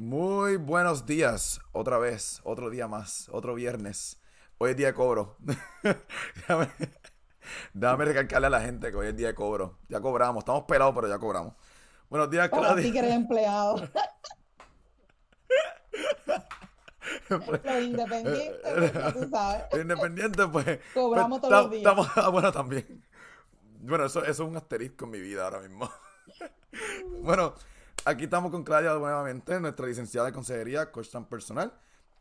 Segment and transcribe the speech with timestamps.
[0.00, 4.18] Muy buenos días, otra vez, otro día más, otro viernes.
[4.56, 5.36] Hoy es día de cobro.
[6.36, 6.70] déjame,
[7.74, 9.78] déjame recalcarle a la gente que hoy es día de cobro.
[9.90, 11.52] Ya cobramos, estamos pelados, pero ya cobramos.
[12.08, 12.82] Buenos días, Claudia.
[12.82, 13.76] ti que eres empleado.
[17.28, 19.64] Los independientes, pues, ya tú sabes.
[19.82, 20.80] Independiente, pues.
[20.94, 21.82] Cobramos pues, todos ta- los días.
[21.82, 23.04] estamos- ah, bueno, también.
[23.80, 25.90] Bueno, eso, eso es un asterisco en mi vida ahora mismo.
[27.22, 27.52] bueno,
[28.04, 31.72] aquí estamos con Claudia nuevamente, nuestra licenciada de consejería, coach tan personal,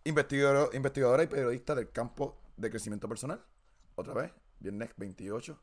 [0.03, 3.43] investigadora, investigadora y periodista del campo de crecimiento personal.
[3.95, 5.57] Otra vez, viernes 28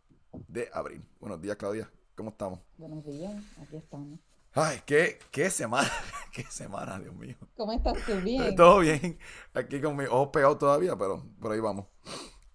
[0.48, 1.04] de abril.
[1.20, 1.90] Buenos días, Claudia.
[2.14, 2.60] ¿Cómo estamos?
[2.78, 4.18] Buenos días, aquí estamos.
[4.52, 5.90] Ay, qué, qué semana,
[6.32, 7.36] qué semana, Dios mío.
[7.56, 8.14] ¿Cómo estás tú?
[8.22, 8.54] Bien.
[8.56, 9.18] Todo bien.
[9.52, 11.86] Aquí con mis ojos pegados todavía, pero por ahí vamos.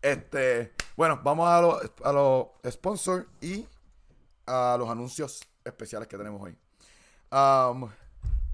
[0.01, 3.67] Este, bueno, vamos a los a los sponsors y
[4.47, 6.57] a los anuncios especiales que tenemos hoy.
[7.31, 7.87] Um,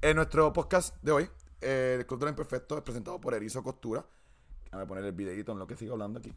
[0.01, 1.29] en nuestro podcast de hoy,
[1.61, 4.05] eh, el Club de lo Imperfecto es presentado por Erizo Costura.
[4.65, 6.31] Déjame poner el videito en lo que sigo hablando aquí.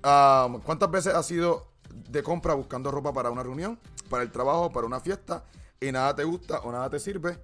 [0.00, 4.86] ¿Cuántas veces has ido de compra buscando ropa para una reunión, para el trabajo, para
[4.86, 5.44] una fiesta
[5.80, 7.36] y nada te gusta o nada te sirve?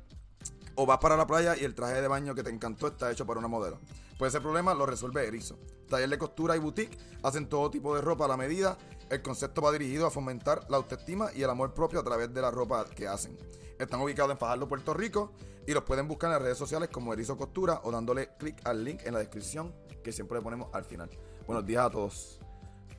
[0.76, 3.26] O vas para la playa y el traje de baño que te encantó está hecho
[3.26, 3.80] para una modelo.
[4.18, 5.58] Pues ese problema lo resuelve Erizo.
[5.88, 8.78] Taller de costura y boutique hacen todo tipo de ropa a la medida.
[9.10, 12.42] El concepto va dirigido a fomentar la autoestima y el amor propio a través de
[12.42, 13.38] la ropa que hacen.
[13.78, 15.32] Están ubicados en Fajardo, Puerto Rico
[15.66, 18.84] y los pueden buscar en las redes sociales como Erizo Costura o dándole clic al
[18.84, 21.08] link en la descripción que siempre le ponemos al final.
[21.46, 22.40] Buenos días a todos.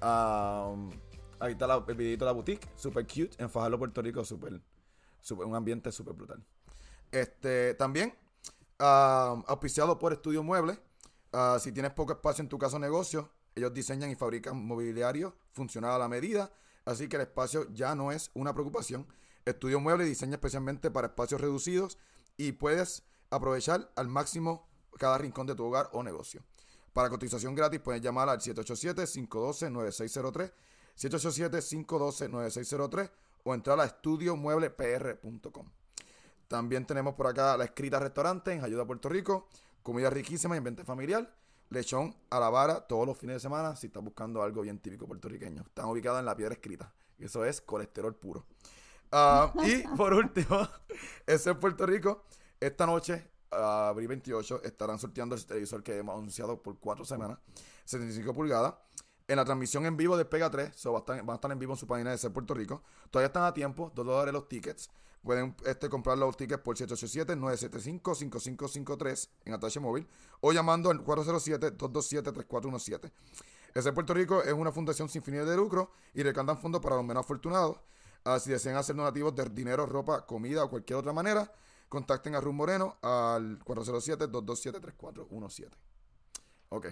[0.01, 0.89] Um,
[1.39, 4.59] ahí está el videito de la boutique, super cute, en Fajardo, Puerto Rico, super,
[5.21, 6.43] super, un ambiente súper brutal.
[7.11, 8.15] Este, también,
[8.79, 10.79] auspiciado por Estudio Muebles.
[11.31, 15.91] Ah, si tienes poco espacio en tu casa negocio, ellos diseñan y fabrican mobiliario funcional
[15.91, 16.51] a la medida,
[16.85, 19.07] así que el espacio ya no es una preocupación.
[19.45, 21.97] Estudio Muebles diseña especialmente para espacios reducidos
[22.37, 26.43] y puedes aprovechar al máximo cada rincón de tu hogar o negocio.
[26.93, 30.51] Para cotización gratis puedes llamar al 787-512-9603,
[30.97, 33.11] 787-512-9603
[33.43, 35.69] o entrar a estudiomueblepr.com.
[36.47, 39.47] También tenemos por acá la escrita restaurante en Ayuda Puerto Rico.
[39.83, 41.31] Comida riquísima y ambiente familiar.
[41.69, 45.07] Lechón a la vara todos los fines de semana si estás buscando algo bien típico
[45.07, 45.61] puertorriqueño.
[45.63, 46.93] Están ubicados en la piedra escrita.
[47.17, 48.45] Y eso es colesterol puro.
[49.11, 50.67] Ah, y por último,
[51.27, 52.23] ese es Puerto Rico.
[52.59, 57.37] Esta noche, abril 28, estarán sorteando el televisor que hemos anunciado por cuatro semanas.
[57.85, 58.73] 75 pulgadas.
[59.27, 61.51] En la transmisión en vivo de Pega 3, so va a estar- van a estar
[61.51, 62.81] en vivo en su página de Ser Puerto Rico.
[63.11, 64.89] Todavía están a tiempo, 2 dólares los tickets.
[65.23, 70.07] Pueden este, comprar los tickets por 787-975-5553 en Atache Móvil
[70.41, 73.11] o llamando al 407-227-3417.
[73.73, 77.05] Ese Puerto Rico es una fundación sin fines de lucro y recaudan fondos para los
[77.05, 77.77] menos afortunados.
[78.23, 81.51] Ah, si desean hacer donativos de dinero, ropa, comida o cualquier otra manera,
[81.87, 85.69] contacten a Ruth Moreno al 407-227-3417.
[86.69, 86.87] Ok.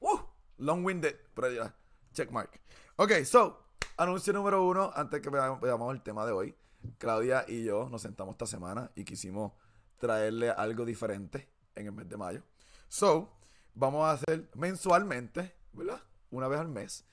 [0.00, 0.18] Uh,
[0.58, 1.74] long-winded, pero ya.
[2.12, 2.60] Checkmark.
[2.96, 3.66] Ok, so,
[3.96, 6.54] anuncio número uno, antes que veamos el tema de hoy.
[6.98, 9.52] Claudia y yo nos sentamos esta semana y quisimos
[9.98, 12.42] traerle algo diferente en el mes de mayo.
[12.88, 13.30] So,
[13.74, 16.00] vamos a hacer mensualmente, ¿verdad?
[16.30, 17.04] Una vez al mes,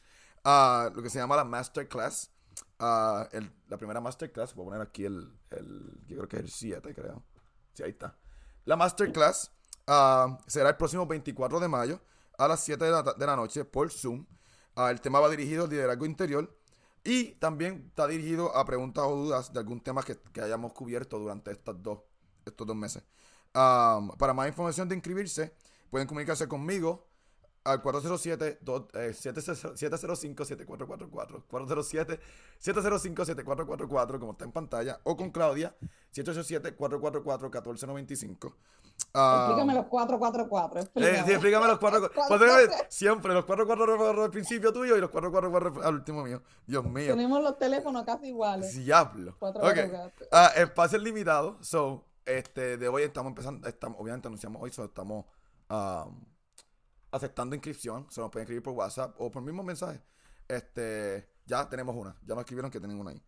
[0.43, 2.31] ah, lo que se llama la Masterclass.
[3.31, 5.31] El- la primera Masterclass, voy a poner aquí el,
[6.07, 7.23] creo que el 7, creo.
[7.73, 8.17] Sí, ahí está.
[8.65, 9.51] La Masterclass
[9.87, 12.01] ah, será el próximo 24 de mayo
[12.37, 14.25] a las 7 de la, de la noche por Zoom.
[14.75, 16.57] El tema va dirigido al liderazgo interior
[17.03, 21.19] y también está dirigido a preguntas o dudas de algún tema que, que hayamos cubierto
[21.19, 22.00] durante estas dos,
[22.45, 23.03] estos dos meses.
[23.51, 25.53] Para más información de inscribirse,
[25.90, 27.10] pueden comunicarse conmigo
[27.63, 31.44] al 407 dos- eh, 705-7444.
[31.49, 34.99] 407-705-7444, como está en pantalla.
[35.03, 35.75] O con Claudia,
[36.13, 38.53] 787-444-1495.
[39.13, 40.79] Ah, Explícame los 444.
[40.79, 41.23] eh, Explícame.
[41.25, 42.85] sí, explícame los cuatro, Cuatro, cuatro- cuatro.
[42.89, 46.41] siempre los 444 al principio tuyo y los 444 al último mío.
[46.67, 47.16] Dios mío.
[47.16, 48.73] Tenemos los teléfonos casi iguales.
[48.75, 49.35] Diablo.
[49.39, 49.73] Cuatro, Ok.
[49.73, 50.28] cuatro, cuatro.
[50.31, 51.57] Ah, espacio limitado.
[51.61, 55.25] So, este, de hoy estamos empezando, estamos, obviamente anunciamos hoy, so estamos
[55.69, 56.23] um,
[57.11, 58.08] aceptando inscripción.
[58.09, 60.02] Se nos pueden escribir por WhatsApp o por mismo mensaje.
[60.47, 62.16] Este, ya tenemos una.
[62.25, 63.23] Ya nos escribieron que tienen una ahí.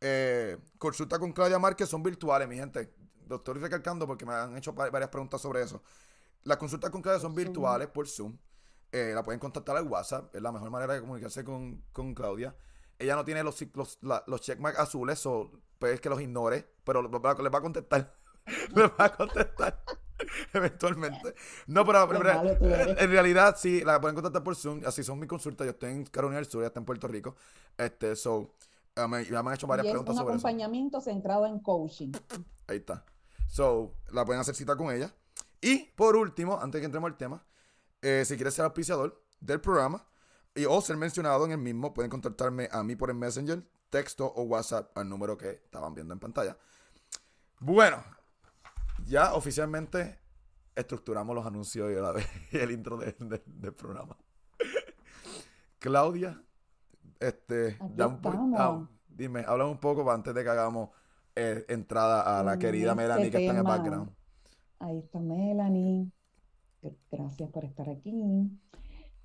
[0.00, 2.94] Eh, consulta con Claudia Márquez son virtuales, mi gente.
[3.28, 5.82] Lo estoy recalcando porque me han hecho va- varias preguntas sobre eso.
[6.44, 8.36] Las consultas con Claudia son virtuales por Zoom.
[8.92, 10.34] Eh, la pueden contactar al WhatsApp.
[10.34, 12.54] Es la mejor manera de comunicarse con, con Claudia.
[12.98, 17.02] Ella no tiene los, los, la- los checkmarks azules, o pues que los ignore, pero
[17.02, 18.14] les va a contestar.
[18.74, 19.82] les va a contestar
[20.52, 21.34] eventualmente.
[21.66, 24.80] No, pero, pero- malo en realidad sí, la pueden contactar por Zoom.
[24.86, 25.64] Así son mis consultas.
[25.66, 27.36] Yo estoy en Carolina del Sur, ella está en Puerto Rico.
[27.76, 28.54] Este, so,
[28.94, 30.46] eh, me, ya me han hecho varias Y es preguntas un sobre eso.
[30.46, 32.12] acompañamiento centrado en coaching.
[32.66, 33.04] Ahí está.
[33.48, 35.14] So, la pueden hacer cita con ella.
[35.60, 37.44] Y por último, antes de que entremos al tema,
[38.02, 40.04] eh, si quieres ser auspiciador del programa
[40.54, 44.26] y, o ser mencionado en el mismo, pueden contactarme a mí por el Messenger, texto
[44.26, 46.56] o WhatsApp al número que estaban viendo en pantalla.
[47.60, 48.02] Bueno,
[49.04, 50.18] ya oficialmente
[50.74, 52.14] estructuramos los anuncios y, la,
[52.52, 54.16] el intro de- de- del programa.
[55.78, 56.42] Claudia,
[57.20, 58.20] este, da un
[58.56, 60.90] ah, dime, habla un poco antes de que hagamos
[61.34, 64.10] eh, entrada a la En querida este Melanie que está en el background.
[64.78, 66.10] Ahí está Melanie.
[66.82, 68.50] Gr- Gracias por estar aquí.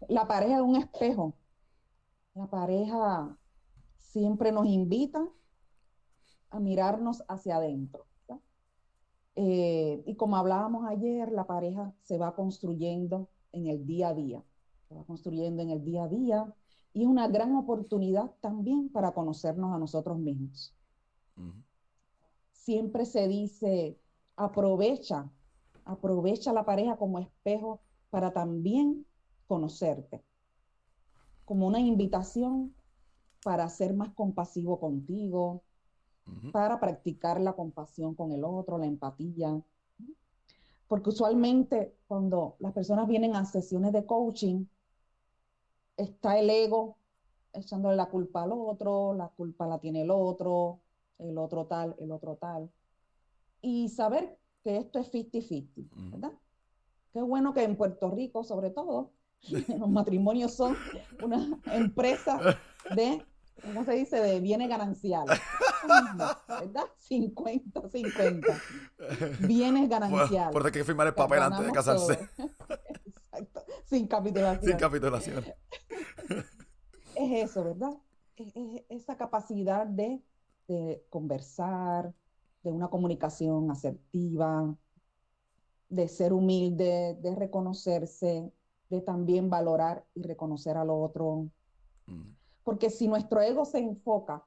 [0.07, 1.35] La pareja es un espejo.
[2.33, 3.37] La pareja
[3.97, 5.25] siempre nos invita
[6.49, 8.05] a mirarnos hacia adentro.
[9.35, 14.43] Eh, y como hablábamos ayer, la pareja se va construyendo en el día a día.
[14.87, 16.53] Se va construyendo en el día a día
[16.93, 20.75] y es una gran oportunidad también para conocernos a nosotros mismos
[22.61, 23.99] siempre se dice,
[24.35, 25.29] aprovecha,
[25.83, 29.05] aprovecha la pareja como espejo para también
[29.47, 30.23] conocerte,
[31.45, 32.75] como una invitación
[33.43, 35.63] para ser más compasivo contigo,
[36.51, 39.61] para practicar la compasión con el otro, la empatía.
[40.87, 44.65] Porque usualmente cuando las personas vienen a sesiones de coaching,
[45.97, 46.97] está el ego
[47.53, 50.79] echándole la culpa al otro, la culpa la tiene el otro,
[51.19, 52.69] el otro tal, el otro tal.
[53.61, 56.11] Y saber que esto es 50-50, Ujú.
[56.11, 56.31] ¿verdad?
[57.13, 59.11] Qué bueno que en Puerto Rico, sobre todo,
[59.79, 60.75] los matrimonios son
[61.23, 62.39] una empresa
[62.95, 63.23] de,
[63.61, 65.39] ¿cómo se dice?, de bienes gananciales.
[65.87, 66.85] ¿Verdad?
[67.09, 68.61] 50-50.
[69.47, 70.51] Bienes Bueno, gananciales.
[70.53, 72.15] por hay que firmar el papel antes de casarse.
[72.37, 72.49] todo.
[73.33, 73.63] Exacto.
[73.85, 74.63] Sin capitulación.
[74.63, 75.43] Sin capitulación.
[77.15, 77.91] es eso, ¿verdad?
[78.35, 80.21] Es, es esa capacidad de,
[80.67, 82.13] de conversar,
[82.63, 84.75] de una comunicación asertiva,
[85.89, 88.51] de ser humilde, de reconocerse,
[88.89, 91.49] de también valorar y reconocer al otro.
[92.07, 92.23] Ujú,
[92.63, 94.45] Porque si nuestro ego se enfoca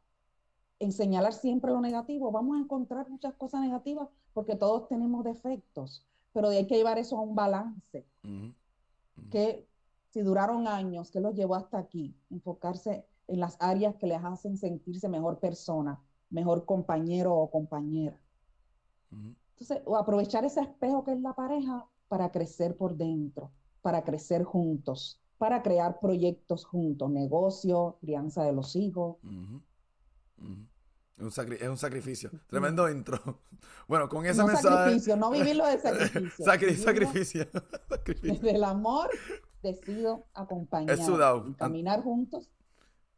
[0.78, 6.04] en señalar siempre lo negativo, vamos a encontrar muchas cosas negativas porque todos tenemos defectos,
[6.32, 8.04] pero hay que llevar eso a un balance.
[9.30, 9.66] Que
[10.10, 14.56] si duraron años, que los llevó hasta aquí, enfocarse en las áreas que les hacen
[14.56, 16.00] sentirse mejor persona,
[16.30, 18.18] mejor compañero o compañera.
[19.10, 23.50] Entonces, o aprovechar ese espejo que es la pareja para crecer por dentro,
[23.82, 29.16] para crecer juntos, para crear proyectos juntos, negocio, crianza de los hijos.
[30.36, 32.30] Es un, es un sacrificio.
[32.48, 33.18] Tremendo intro.
[33.86, 34.68] Bueno, con ese no mensaje.
[34.68, 36.44] sacrificio, no vivirlo de sacrificio.
[36.44, 37.46] Sacri- sacrificio.
[37.88, 38.32] Sacrificio.
[38.34, 39.10] Desde el amor
[39.62, 41.46] decido acompañar Es sudado.
[41.48, 42.50] y caminar juntos,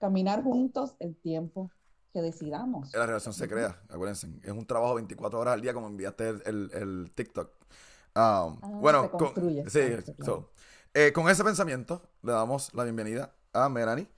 [0.00, 1.70] caminar juntos el tiempo
[2.12, 2.92] que decidamos.
[2.94, 4.28] La relación se crea, acuérdense.
[4.42, 7.48] Es un trabajo 24 horas al día, como enviaste el, el- el TikTok.
[7.48, 7.62] Um,
[8.18, 9.34] Ah, bueno, con,
[9.68, 9.80] sí,
[10.24, 10.50] so,
[10.94, 14.08] eh, con ese pensamiento le damos la bienvenida a Melanie,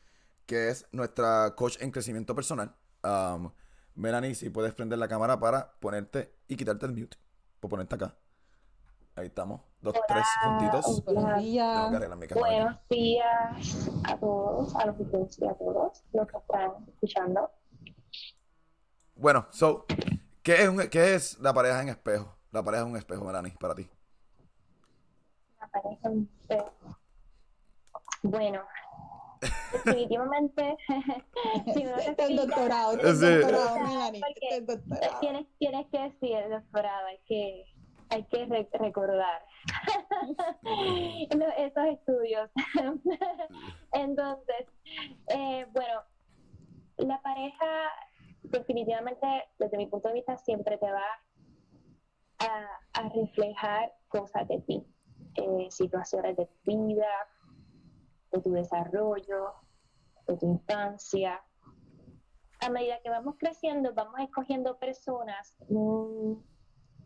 [0.46, 2.74] que es nuestra coach en crecimiento personal.
[3.04, 3.50] Um,
[3.94, 7.16] Melanie, si puedes prender la cámara para ponerte y quitarte el mute,
[7.60, 8.14] por ponerte acá.
[9.16, 11.04] Ahí estamos, dos, tres juntitos.
[11.04, 11.90] Buenos días.
[12.34, 12.76] Buenos
[14.04, 14.96] a todos, a los
[15.38, 17.50] y a todos los que están escuchando.
[19.16, 19.84] Bueno, so,
[20.44, 22.36] ¿qué es, un- qué es la pareja en espejo?
[22.52, 23.90] La pareja es un espejo, Melanie, para ti.
[25.60, 26.64] Me parece un pe-
[28.22, 28.62] Bueno,
[29.84, 30.76] definitivamente,
[31.74, 34.20] si uno Este el doctorado, el doctorado, Melanie.
[34.50, 35.20] El doctorado.
[35.20, 37.64] tienes, tienes que decir el doctorado, hay que,
[38.10, 39.42] hay que re- recordar
[41.58, 42.50] esos estudios.
[43.92, 44.66] Entonces,
[45.28, 46.02] eh, bueno,
[46.98, 47.66] la pareja
[48.42, 49.26] definitivamente,
[49.58, 51.04] desde mi punto de vista, siempre te va
[52.40, 54.86] a, a reflejar cosas de ti,
[55.34, 57.06] eh, situaciones de tu vida,
[58.32, 59.54] de tu desarrollo,
[60.26, 61.42] de tu infancia.
[62.60, 66.32] A medida que vamos creciendo, vamos escogiendo personas, mm,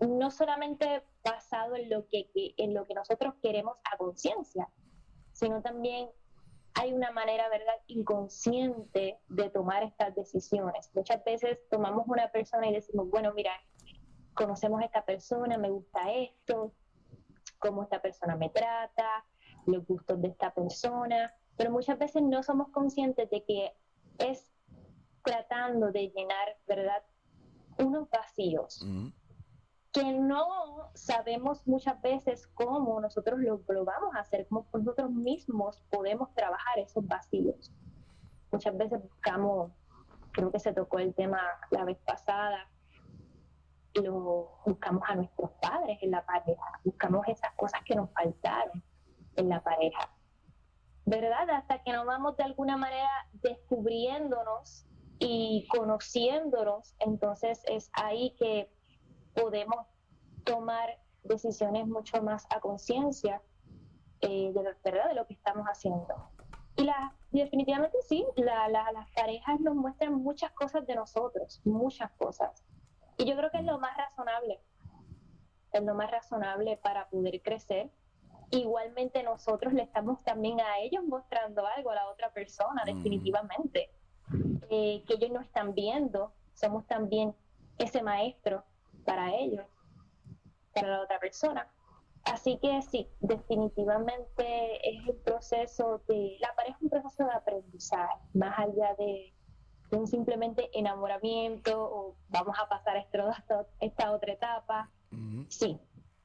[0.01, 4.69] no solamente basado en lo que, en lo que nosotros queremos a conciencia,
[5.33, 6.09] sino también
[6.75, 10.91] hay una manera, ¿verdad?, inconsciente de tomar estas decisiones.
[10.95, 13.53] Muchas veces tomamos una persona y decimos, bueno, mira,
[14.35, 16.73] conocemos a esta persona, me gusta esto,
[17.59, 19.25] cómo esta persona me trata,
[19.67, 23.73] los gustos de esta persona, pero muchas veces no somos conscientes de que
[24.19, 24.53] es
[25.25, 27.03] tratando de llenar, ¿verdad?,
[27.79, 29.13] unos vacíos Ujú.
[29.93, 35.83] que no sabemos muchas veces cómo nosotros lo, lo vamos a hacer, cómo nosotros mismos
[35.91, 37.73] podemos trabajar esos vacíos.
[38.51, 39.73] Muchas veces buscamos,
[40.33, 41.41] creo que se tocó el tema
[41.71, 42.69] la vez pasada,
[43.95, 48.83] lo buscamos a nuestros padres en la pareja, buscamos esas cosas que nos faltaron
[49.37, 50.11] en la pareja.
[51.05, 51.51] ¿Verdad?
[51.51, 54.87] Hasta que nos vamos de alguna manera descubriéndonos
[55.19, 58.71] y conociéndonos, entonces es ahí que
[59.35, 59.87] podemos
[60.45, 63.41] tomar decisiones mucho más a conciencia
[64.21, 65.09] eh, de, ¿verdad?
[65.09, 66.31] de lo que estamos haciendo.
[66.77, 72.65] Y la, definitivamente sí, la, las parejas nos muestran muchas cosas de nosotros, muchas cosas.
[73.19, 74.61] Y yo creo que es lo más razonable,
[75.73, 77.91] es lo más razonable para poder crecer.
[78.53, 83.91] Igualmente nosotros le estamos también a ellos mostrando algo a la otra persona, definitivamente,
[84.69, 87.35] eh, que ellos no están viendo, somos también
[87.79, 88.63] ese maestro
[89.07, 89.65] para ellos,
[90.75, 91.67] para la otra persona.
[92.25, 98.19] Así que sí, definitivamente es el proceso de, la pareja es un proceso de aprendizaje,
[98.35, 99.33] más allá de,
[99.93, 104.91] un simplemente enamoramiento o vamos a pasar esta, esta otra etapa.
[105.49, 105.79] Sí,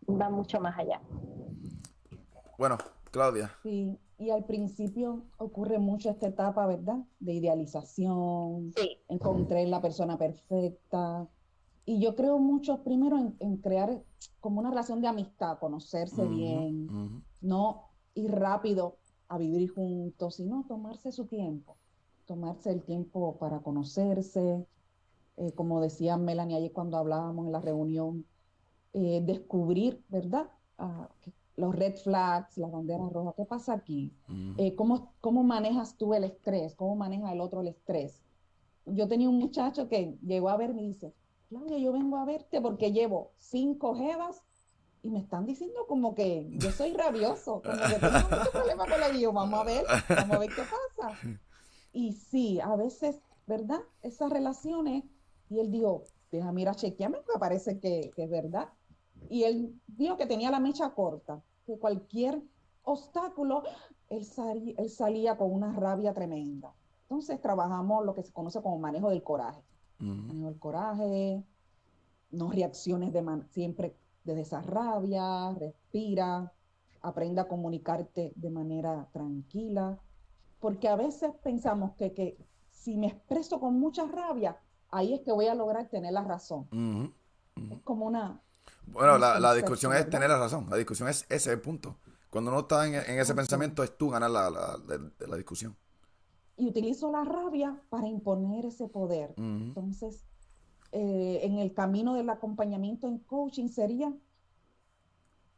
[0.10, 1.02] va mucho más allá.
[2.58, 2.78] Bueno,
[3.12, 3.52] Claudia.
[3.64, 6.98] Sí, y al principio ocurre mucho esta etapa, ¿verdad?
[7.20, 8.74] De idealización.
[8.76, 8.98] Sí.
[9.08, 11.28] Encontré la persona perfecta,
[11.88, 14.04] y yo creo mucho primero en, crear
[14.42, 18.98] como una relación de amistad, conocerse bien, no ir rápido
[19.30, 21.78] a vivir juntos, sino tomarse su tiempo,
[22.26, 24.68] tomarse el tiempo para conocerse,
[25.38, 28.26] eh, como decía Melanie ayer cuando hablábamos en la reunión,
[28.92, 30.50] eh, descubrir, ¿verdad?
[30.78, 31.08] Ah,
[31.58, 34.14] los red flags, las banderas rojas, ¿qué pasa aquí?
[34.58, 36.76] Eh, ¿cómo, ¿Cómo manejas tú el estrés?
[36.76, 38.22] ¿Cómo maneja el otro el estrés?
[38.86, 41.14] Yo tenía un muchacho que llegó a verme y dice,
[41.50, 44.44] Claudia, yo vengo a verte porque llevo cinco jevas
[45.04, 49.00] y me están diciendo como que yo soy rabioso, como que tengo mucho problema con
[49.00, 49.30] la vida.
[49.32, 51.18] Vamos a ver, vamos a ver qué pasa.
[51.92, 53.80] Y sí, a veces, ¿verdad?
[54.02, 55.04] Esas relaciones,
[55.50, 58.70] y él dijo, déjame ir a chequearme, me parece que, es verdad.
[59.30, 62.42] Y él dijo que tenía la mecha corta, que cualquier
[62.84, 63.64] obstáculo,
[64.10, 64.26] él,
[64.78, 66.74] él salía con una rabia tremenda.
[67.04, 69.62] Entonces trabajamos lo que se conoce como manejo del coraje
[70.00, 71.44] el coraje,
[72.32, 76.54] no reacciones de siempre desde esa rabia, respira,
[77.02, 79.98] aprenda a comunicarte de manera tranquila,
[80.60, 82.38] porque a veces pensamos que, que
[82.70, 84.58] si me expreso con mucha rabia,
[84.90, 86.68] ahí es que voy a lograr tener la razón.
[87.72, 88.42] Es como una...
[88.88, 91.98] Bueno, la, discusión es tener la razón, la discusión es ese punto.
[92.30, 95.76] Cuando uno está en, ese pensamiento es tú ganar la, la discusión
[96.58, 99.34] y utilizo la rabia para imponer ese poder.
[99.38, 100.26] Entonces,
[100.92, 104.12] eh, en el camino del acompañamiento en coaching sería,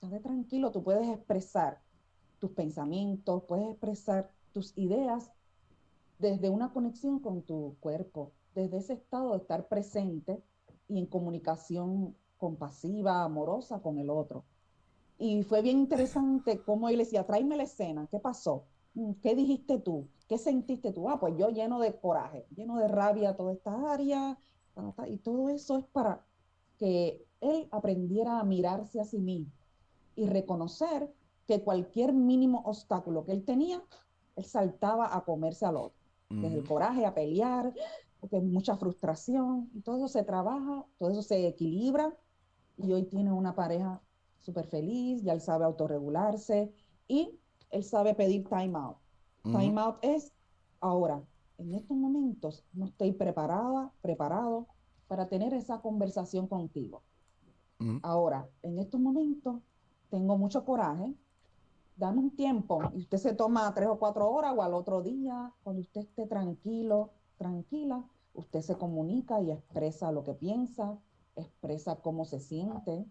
[0.01, 1.81] estate tranquilo, tú puedes expresar
[2.39, 5.31] tus pensamientos, puedes expresar tus ideas
[6.19, 10.43] desde una conexión con tu cuerpo, desde ese estado de estar presente
[10.89, 14.45] y en comunicación compasiva, amorosa con el otro.
[15.19, 18.63] Y fue bien interesante cómo él decía, tráeme la escena, ¿qué pasó?
[18.95, 20.07] Mm, ¿Qué dijiste tú?
[20.27, 21.09] ¿Qué sentiste tú?
[21.09, 24.39] Ah, pues yo lleno de coraje, lleno de rabia toda esta área,
[25.07, 26.25] y todo eso es para
[26.77, 29.51] que él aprendiera a mirarse a sí mismo
[30.15, 31.13] y reconocer
[31.47, 33.83] que cualquier mínimo obstáculo que él tenía,
[34.37, 35.99] él saltaba a comerse al otro.
[36.29, 37.73] Desde el coraje a pelear,
[38.19, 42.15] porque mucha frustración, y todo eso se trabaja, todo eso se equilibra,
[42.81, 44.01] y hoy tiene una pareja
[44.39, 46.73] súper feliz, ya él sabe autorregularse,
[47.07, 47.39] y
[47.71, 48.97] él sabe pedir time out.
[49.43, 50.33] Time out es
[50.79, 51.21] ahora,
[51.57, 54.67] en estos momentos no estoy preparada, preparado
[55.07, 57.03] para tener esa conversación contigo.
[58.01, 59.61] Ahora, en estos momentos
[60.09, 61.15] tengo mucho coraje.
[61.95, 65.53] Dame un tiempo y usted se toma tres o cuatro horas o al otro día,
[65.63, 70.97] cuando usted esté tranquilo, tranquila, usted se comunica y expresa lo que piensa,
[71.41, 73.05] expresa cómo se siente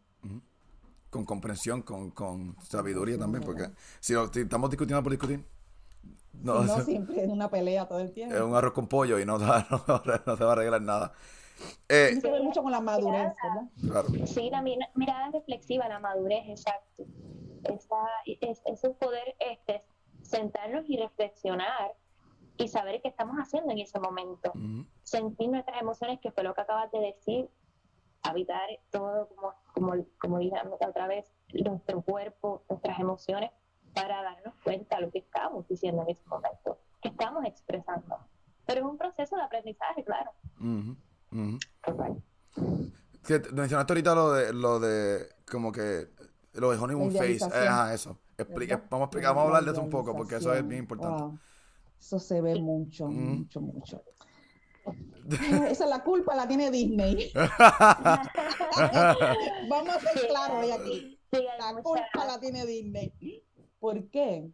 [1.10, 3.70] con comprensión, con, con sabiduría también, porque
[4.00, 5.44] si, estamos discutiendo por discutir,
[6.42, 8.34] no, no siempre es una pelea todo el tiempo.
[8.34, 9.46] Es un arroz con pollo y no, no,
[10.26, 11.12] no se va a arreglar nada.
[11.88, 13.32] Eh, Tiene que ver mucho con la madurez,
[13.80, 14.08] Claro.
[14.26, 17.04] Sí, la mirada reflexiva, la madurez, exacto.
[18.24, 19.82] es, es un poder este,
[20.22, 21.96] sentarnos y reflexionar
[22.58, 24.52] y saber qué estamos haciendo en ese momento.
[25.02, 27.48] Sentir nuestras emociones, que fue lo que acabas de decir,
[28.22, 33.50] habitar todo, como, como, como dije otra vez, nuestro cuerpo, nuestras emociones,
[33.94, 38.18] para darnos cuenta de lo que estamos diciendo en ese momento, que estamos expresando.
[38.66, 40.30] Pero es un proceso de aprendizaje, claro.
[43.52, 46.08] mencionaste ahorita lo de, lo de, como que,
[46.54, 48.18] lo de honeymoon face, eh, eso.
[48.36, 50.82] Explica, vamos, a explicar, vamos a hablar de eso un poco, porque eso es bien
[50.82, 51.38] importante.
[51.98, 54.02] Eso se ve mucho, mucho, mucho.
[55.68, 57.30] Esa es la culpa, la tiene Disney.
[59.68, 61.18] Vamos a ser claros hoy aquí.
[61.58, 63.12] La culpa la tiene Disney.
[63.78, 64.50] ¿Por qué?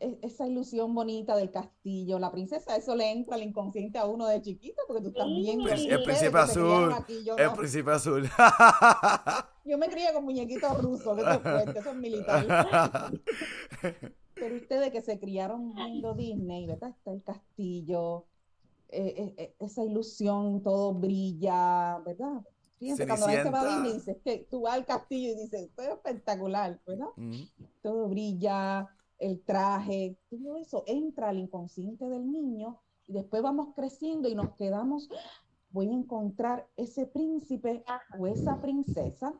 [0.00, 4.26] E- Esa ilusión bonita del castillo, la princesa, eso le entra al inconsciente a uno
[4.26, 5.60] de chiquito, porque tú estás bien.
[5.76, 5.88] Sí.
[5.88, 6.92] El, príncipe azul.
[6.92, 7.54] aquí, El no.
[7.54, 8.28] príncipe azul.
[9.64, 13.10] Yo me crié con muñequitos rusos, que eso es militar.
[14.34, 16.90] Pero ustedes que se criaron viendo Disney, ¿verdad?
[16.90, 18.26] Está el castillo,
[18.94, 22.42] eh, eh, eh, esa ilusión, todo brilla, ¿verdad?
[22.78, 23.74] Fíjense, cuando la gente va a.
[23.74, 27.08] Disney, dices que tú vas al castillo y dices, esto es espectacular, ¿verdad?
[27.16, 27.68] Ujú.
[27.82, 34.28] Todo brilla, el traje, todo eso entra al inconsciente del niño y después vamos creciendo
[34.28, 35.08] y nos quedamos,
[35.70, 37.84] voy a encontrar ese príncipe
[38.18, 39.34] o esa princesa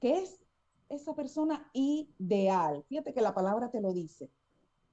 [0.00, 0.40] que es
[0.88, 2.84] esa persona ideal.
[2.88, 4.30] Fíjate que la palabra te lo dice.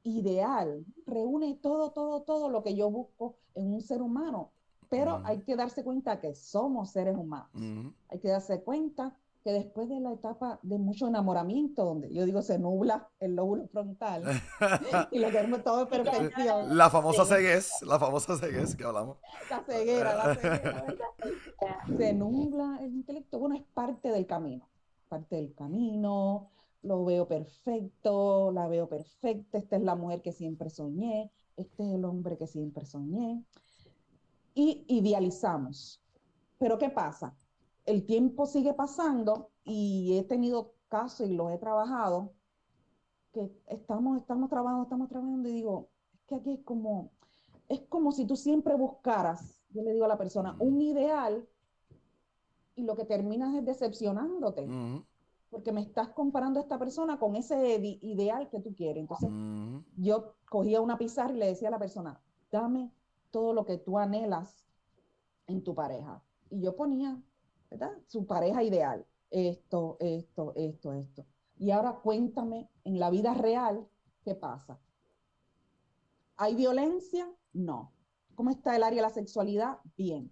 [0.09, 0.83] Ideal.
[1.05, 4.51] Reúne todo, todo, todo lo que yo busco en un ser humano.
[4.89, 7.49] Pero hay que darse cuenta que somos seres humanos.
[7.53, 7.93] Ujú.
[8.09, 12.41] Hay que darse cuenta que después de la etapa de mucho enamoramiento, donde yo digo
[12.41, 14.23] se nubla el lóbulo frontal
[15.11, 17.35] y lo queremos todo en perfección, La famosa Sí.
[17.35, 19.17] ceguez, la famosa ceguez que hablamos.
[19.49, 20.85] la ceguera, la ceguera,
[21.97, 23.39] se nubla el intelecto.
[23.39, 24.67] Bueno, es parte del camino,
[25.07, 26.49] parte del camino,
[26.81, 31.95] lo veo perfecto, la veo perfecta, esta es la mujer que siempre soñé, este es
[31.95, 33.43] el hombre que siempre soñé.
[34.53, 36.01] Y idealizamos.
[36.57, 37.35] Pero ¿qué pasa?
[37.85, 42.33] El tiempo sigue pasando y he tenido casos y los he trabajado,
[43.33, 47.11] que estamos, estamos trabajando, estamos trabajando y digo, es que aquí es como,
[47.67, 51.47] es como si tú siempre buscaras, yo le digo a la persona, un ideal
[52.75, 55.05] y lo que terminas es decepcionándote, Ujú.
[55.49, 59.01] Porque me estás comparando a esta persona con ese ideal que tú quieres.
[59.01, 59.29] Entonces,
[59.97, 62.91] yo cogía una pizarra y le decía a la persona, dame
[63.31, 64.65] todo lo que tú anhelas
[65.47, 66.23] en tu pareja.
[66.49, 67.21] Y yo ponía,
[67.69, 67.91] ¿verdad?
[68.07, 69.05] Su pareja ideal.
[69.31, 71.25] Esto, esto, esto, esto.
[71.57, 73.87] Y ahora cuéntame en la vida real
[74.23, 74.79] qué pasa.
[76.37, 77.29] ¿Hay violencia?
[77.53, 77.91] No.
[78.35, 79.79] ¿Cómo está el área de la sexualidad?
[79.97, 80.31] Bien.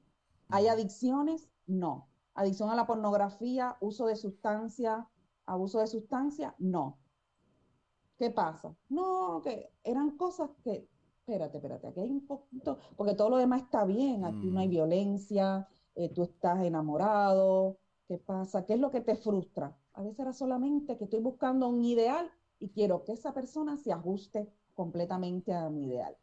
[0.50, 1.50] ¿Hay adicciones?
[1.66, 2.08] No.
[2.38, 3.78] ¿Adicción a la pornografía?
[3.82, 5.08] ¿Uso de sustancia?
[5.48, 6.54] ¿Abuso de sustancia?
[6.60, 7.00] No.
[8.20, 8.76] ¿Qué pasa?
[8.90, 10.88] No, que eran cosas que,
[11.20, 14.68] espérate, espérate, aquí hay un poquito, porque todo lo demás está bien, aquí no hay
[14.68, 14.78] Mm.
[14.78, 18.66] violencia, eh, tú estás enamorado, ¿qué pasa?
[18.66, 19.76] ¿Qué es lo que te frustra?
[19.94, 23.92] A veces era solamente que estoy buscando un ideal y quiero que esa persona se
[23.92, 26.16] ajuste completamente a mi ideal.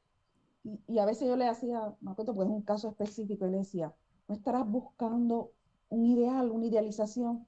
[0.62, 3.50] Y, y a veces yo le hacía, me acuerdo porque es un caso específico, y
[3.50, 3.92] le decía,
[4.28, 5.50] no estarás buscando
[5.94, 7.46] un ideal, una idealización.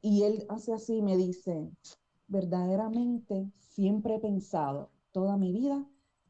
[0.00, 1.70] Y él hace así y me dice,
[2.28, 5.84] verdaderamente siempre he pensado toda mi vida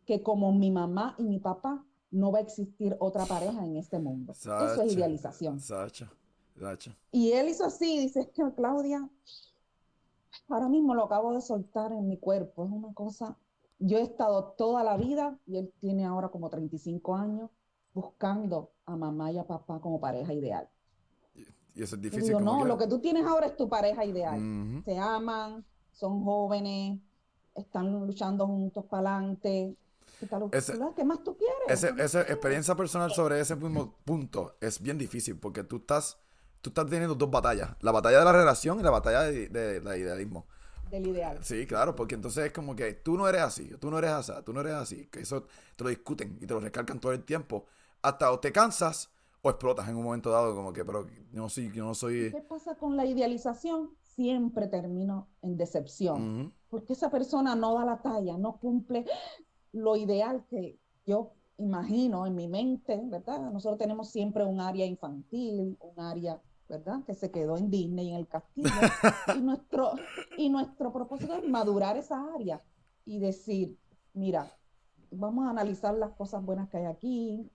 [0.07, 3.99] que como mi mamá y mi papá no va a existir otra pareja en este
[3.99, 4.33] mundo.
[4.33, 4.85] Eso Sacha.
[4.85, 5.61] es idealización.
[5.61, 6.11] Sacha.
[6.59, 6.97] Sacha.
[7.13, 9.09] Y él hizo así, dice, es que Claudia,
[10.49, 13.37] ahora mismo lo acabo de soltar en mi cuerpo, es una cosa,
[13.79, 17.51] yo he estado toda la vida, y él tiene ahora como 35 años,
[17.95, 20.69] buscando a mamá y a papá como pareja ideal.
[21.75, 24.83] Y eso es difícil digo, no, lo que tú tienes ahora es tu pareja ideal.
[24.85, 26.99] Se aman, son jóvenes,
[27.55, 29.77] están luchando juntos para adelante.
[30.97, 31.57] ¿Qué más tú quieres?
[31.69, 36.19] Ese- esa experiencia personal sobre ese mismo punto es bien difícil porque tú estás,
[36.61, 37.71] tú estás teniendo dos batallas.
[37.81, 40.47] La batalla de la relación y la batalla de, de- del idealismo.
[40.91, 41.39] Del ideal.
[41.43, 44.33] Sí, claro, porque entonces es como que tú no eres así, tú no eres así,
[44.45, 45.07] tú no eres así.
[45.07, 47.65] Que eso te lo discuten y te lo recalcan todo el tiempo.
[48.03, 49.11] Hasta o te cansas
[49.43, 52.31] o explotas en un momento dado como que, pero yo no soy, yo no soy...
[52.31, 53.91] ¿Qué pasa con la idealización?
[54.03, 56.53] Siempre termino en decepción.
[56.69, 59.07] Porque esa persona no da la talla, no cumple
[59.73, 63.51] lo ideal que yo imagino en mi mente, ¿verdad?
[63.51, 67.03] Nosotros tenemos siempre un área infantil, un área, ¿verdad?
[67.05, 68.69] Que se quedó en Disney, en el castillo.
[69.37, 69.93] y, nuestro,
[70.37, 72.63] y nuestro propósito es madurar esa área
[73.05, 73.79] y decir,
[74.13, 74.51] mira,
[75.11, 77.51] vamos a analizar las cosas buenas que hay aquí.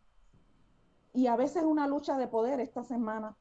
[1.15, 2.59] Y a veces una lucha de poder.
[2.59, 3.37] Esta semana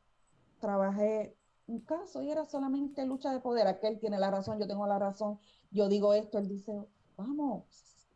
[0.60, 3.66] trabajé un caso y era solamente lucha de poder.
[3.66, 5.38] Aquel tiene la razón, yo tengo la razón.
[5.70, 7.64] Yo digo esto, él dice, vamos,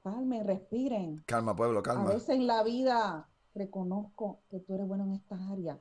[0.03, 1.23] calmen, respiren.
[1.27, 2.05] Calma, pueblo, A calma.
[2.05, 5.79] veces en la vida reconozco que tú eres bueno en estas áreas.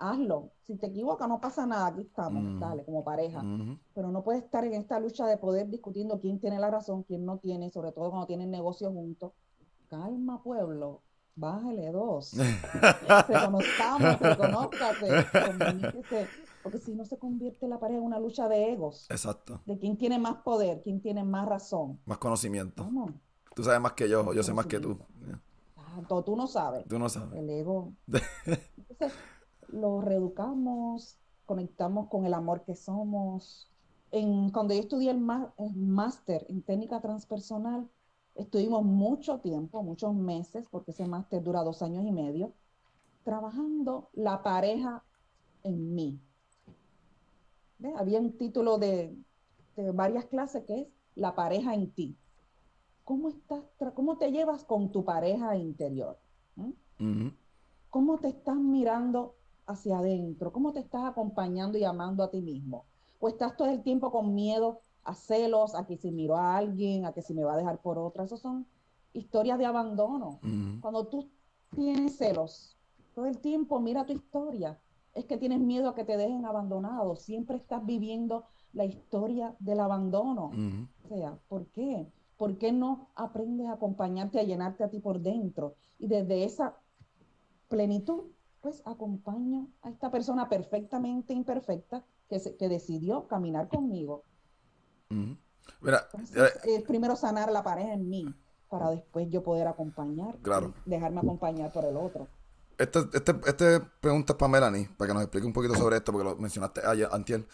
[0.00, 0.52] Hazlo.
[0.62, 1.88] Si te equivocas, no pasa nada.
[1.88, 2.60] Aquí estamos, Mm.
[2.60, 3.40] dale, como pareja.
[3.40, 3.76] Ujú.
[3.94, 7.24] Pero no puedes estar en esta lucha de poder discutiendo quién tiene la razón, quién
[7.26, 9.32] no tiene, sobre todo cuando tienen negocios juntos.
[9.88, 11.02] Calma, pueblo.
[11.38, 12.32] Bájale dos.
[13.28, 15.08] Reconozcamos, reconózcate,
[15.46, 16.26] comuníquese,
[16.64, 19.60] porque si no se convierte la pareja en una lucha de egos, Exacto.
[19.64, 22.00] de quién tiene más poder, quién tiene más razón.
[22.06, 22.82] Más conocimiento.
[22.82, 23.12] Vamos,
[23.54, 24.98] Tú sabes más que yo, yo sé más que tú.
[26.24, 26.86] tú no sabes.
[26.88, 27.38] Tú no sabes.
[27.38, 27.92] El ego.
[28.88, 29.16] Entonces,
[29.68, 33.70] lo reeducamos, conectamos con el amor que somos.
[34.10, 37.88] En, cuando yo estudié el máster en técnica transpersonal,
[38.38, 42.52] estuvimos mucho tiempo, muchos meses, porque ese máster dura dos años y medio,
[43.24, 45.04] trabajando la pareja
[45.64, 46.20] en mí.
[47.96, 49.16] Había un título de,
[49.76, 52.16] de, varias clases que es La pareja en ti.
[53.04, 53.62] ¿Cómo, estás
[53.94, 56.18] cómo te llevas con tu pareja interior?
[56.56, 57.28] ¿Mm?
[57.90, 60.52] ¿Cómo te estás mirando hacia adentro?
[60.52, 62.84] ¿Cómo te estás acompañando y amando a ti mismo?
[63.20, 67.06] ¿O estás todo el tiempo con miedo a celos, a que si miro a alguien,
[67.06, 68.24] a que si me va a dejar por otra?
[68.24, 68.66] Esas son
[69.12, 70.40] historias de abandono.
[70.80, 71.30] Cuando tú
[71.74, 72.76] tienes celos,
[73.14, 74.78] todo el tiempo mira tu historia.
[75.14, 77.16] Es que tienes miedo a que te dejen abandonado.
[77.16, 80.52] Siempre estás viviendo la historia del abandono.
[81.04, 82.06] O sea, ¿por qué?
[82.36, 85.74] ¿Por qué no aprendes a acompañarte, a llenarte a ti por dentro?
[85.98, 86.76] Y desde esa
[87.68, 88.24] plenitud
[88.60, 94.24] pues acompaño a esta persona perfectamente imperfecta que, se, que decidió caminar conmigo.
[95.10, 96.08] Mira,
[96.64, 98.34] eh, primero sanar la pareja en mí
[98.68, 100.74] para después yo poder acompañar, claro.
[100.84, 102.28] dejarme acompañar por el otro.
[102.76, 106.12] Esta este, este pregunta es para Melanie, para que nos explique un poquito sobre esto,
[106.12, 107.46] porque lo mencionaste ayer, Antiel.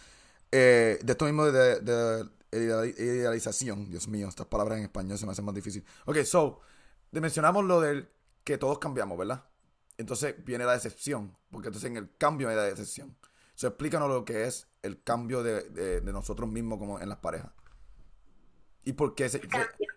[0.51, 5.31] Eh, de esto mismo de, de, idealización, Dios mío, estas palabras en español se me
[5.31, 5.83] hacen más difícil.
[6.05, 6.59] Ok, so,
[7.11, 8.09] mencionamos lo del
[8.43, 9.43] que todos cambiamos, ¿verdad?
[9.97, 13.15] entonces viene la decepción, porque entonces en el cambio hay la decepción.
[13.55, 17.51] So, explícanos lo que es el cambio de, nosotros mismos como en las parejas.
[18.83, 19.29] Y por qué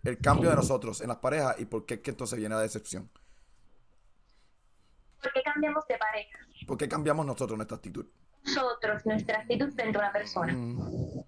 [0.05, 3.11] el cambio de nosotros en las parejas y por qué que entonces viene la decepción.
[5.21, 6.39] ¿Por qué cambiamos de pareja?
[6.67, 8.07] ¿Por qué cambiamos nosotros nuestra actitud?
[8.45, 10.53] Nosotros, nuestra actitud frente a una persona.
[10.53, 11.25] Mm.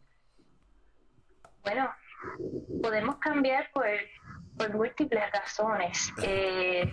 [1.63, 1.91] Bueno,
[2.81, 3.87] podemos cambiar por,
[4.57, 6.13] por múltiples razones.
[6.23, 6.91] Eh,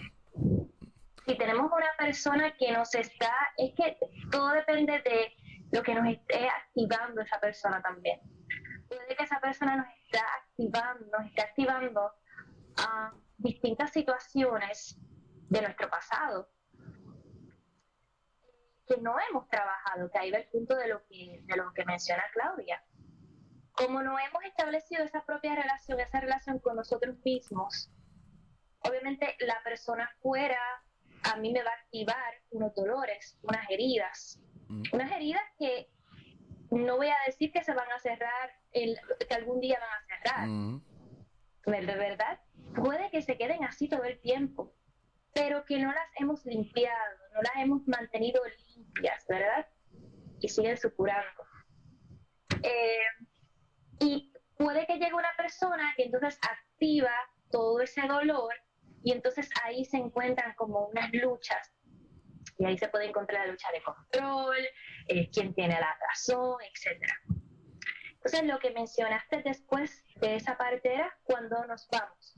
[1.28, 3.98] si tenemos una persona que nos está, es que
[4.32, 5.36] todo depende de
[5.72, 8.22] lo que nos esté activando esa persona también.
[8.88, 12.14] Puede que esa persona nos está activando, nos esté activando
[12.78, 14.98] a distintas situaciones
[15.50, 16.50] de nuestro pasado
[18.88, 21.84] que no hemos trabajado, que ahí va el punto de lo que, de lo que
[21.84, 22.82] menciona Claudia.
[23.74, 27.92] Como no hemos establecido esa propia relación, esa relación con nosotros mismos,
[28.80, 30.58] obviamente la persona fuera
[31.32, 34.40] a mí me va a activar unos dolores, unas heridas.
[34.68, 34.84] Mm.
[34.94, 35.90] Unas heridas que
[36.72, 40.08] no voy a decir que se van a cerrar, el, que algún día van a
[40.08, 40.48] cerrar.
[40.48, 40.82] Mm.
[41.66, 42.40] De verdad,
[42.76, 44.74] puede que se queden así todo el tiempo,
[45.34, 48.42] pero que no las hemos limpiado, no las hemos mantenido
[48.76, 49.68] limpias, ¿verdad?
[50.40, 51.44] Y siguen supurando.
[52.64, 53.26] Eh,
[54.00, 57.12] y puede que llegue una persona que entonces activa
[57.52, 58.54] todo ese dolor
[59.08, 61.72] y entonces ahí se encuentran como unas luchas.
[62.58, 64.58] Y ahí se puede encontrar la lucha de control,
[65.08, 67.02] eh, quién tiene la razón, etc.
[68.16, 72.38] Entonces lo que mencionaste después de esa parte era cuando nos vamos.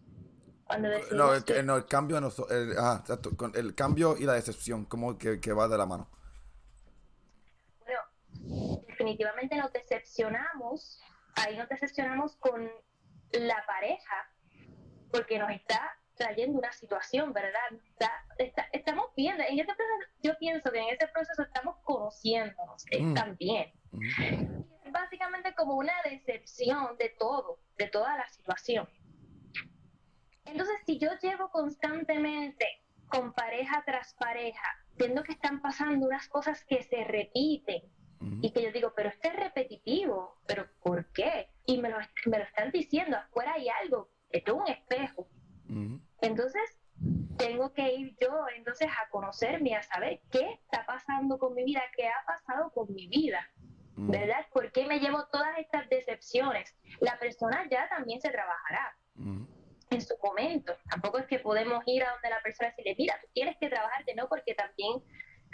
[0.64, 3.04] Cuando no, el, no, el cambio, el, ah,
[3.56, 6.08] el cambio y la decepción, como que, que va de la mano.
[7.80, 11.02] Bueno, definitivamente nos decepcionamos,
[11.34, 12.70] ahí nos decepcionamos con
[13.32, 14.32] la pareja,
[15.12, 17.62] porque nos está trayendo una situación, ¿verdad?
[18.74, 23.14] estamos viendo, en este proceso, yo pienso que en ese proceso estamos conociéndonos mm.
[23.14, 23.72] también.
[23.92, 24.92] Mm.
[24.92, 28.88] Básicamente como una decepción de todo, de toda la situación.
[30.46, 32.66] Entonces, si yo llevo constantemente
[33.08, 37.82] con pareja tras pareja, viendo que están pasando unas cosas que se repiten,
[38.20, 38.44] mm.
[38.44, 41.48] y que yo digo, pero esto es repetitivo, pero ¿por qué?
[41.66, 45.28] Y me lo, me lo están diciendo, afuera hay algo, esto es un espejo.
[46.22, 46.78] Entonces,
[47.38, 51.82] tengo que ir yo entonces a conocerme, a saber qué está pasando con mi vida,
[51.96, 53.50] qué ha pasado con mi vida,
[53.96, 54.12] mm.
[54.12, 54.46] ¿verdad?
[54.52, 56.76] ¿Por qué me llevo todas estas decepciones?
[57.00, 59.44] La persona ya también se trabajará mm.
[59.92, 60.76] en su momento.
[60.90, 63.70] Tampoco es que podemos ir a donde la persona y decirle, mira, tú tienes que
[63.70, 65.02] trabajarte, no, porque también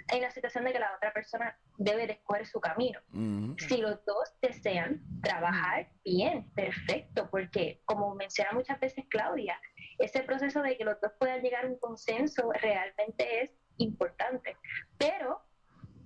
[0.07, 2.99] hay una situación de que la otra persona debe de escoger su camino.
[3.09, 3.55] Mm.
[3.57, 9.59] Si los dos desean trabajar bien, perfecto, porque como menciona muchas veces Claudia,
[9.99, 14.57] ese proceso de que los dos puedan llegar a un consenso realmente es importante.
[14.97, 15.41] Pero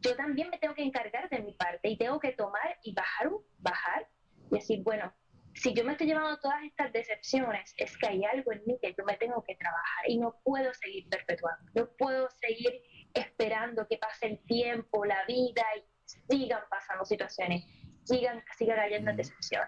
[0.01, 3.29] yo también me tengo que encargar de mi parte y tengo que tomar y bajar,
[3.57, 4.07] bajar
[4.49, 5.13] y decir, bueno,
[5.53, 8.93] si yo me estoy llevando todas estas decepciones, es que hay algo en mí que
[8.97, 12.81] yo me tengo que trabajar y no puedo seguir perpetuando, no puedo seguir
[13.13, 15.83] esperando que pase el tiempo, la vida y
[16.29, 17.65] sigan pasando situaciones,
[18.03, 19.67] sigan, sigan cayendo en decepción.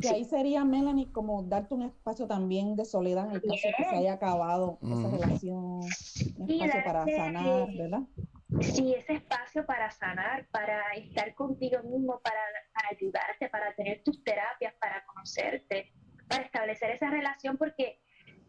[0.00, 3.74] Que ahí sería, Melanie, como darte un espacio también de soledad en el caso de
[3.74, 5.10] que se haya acabado esa Ujú.
[5.10, 5.80] relación,
[6.36, 8.00] un Y espacio para sanar, ¿verdad?
[8.60, 12.40] Sí, ese espacio para sanar, para estar contigo mismo, para,
[12.74, 15.92] para ayudarte, para tener tus terapias, para conocerte,
[16.28, 18.00] para establecer esa relación, porque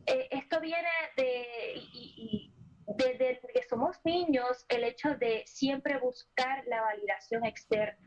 [0.08, 2.52] eh, esto viene de, y- y-
[2.98, 7.98] desde que somos niños, el hecho de siempre buscar la validación externa.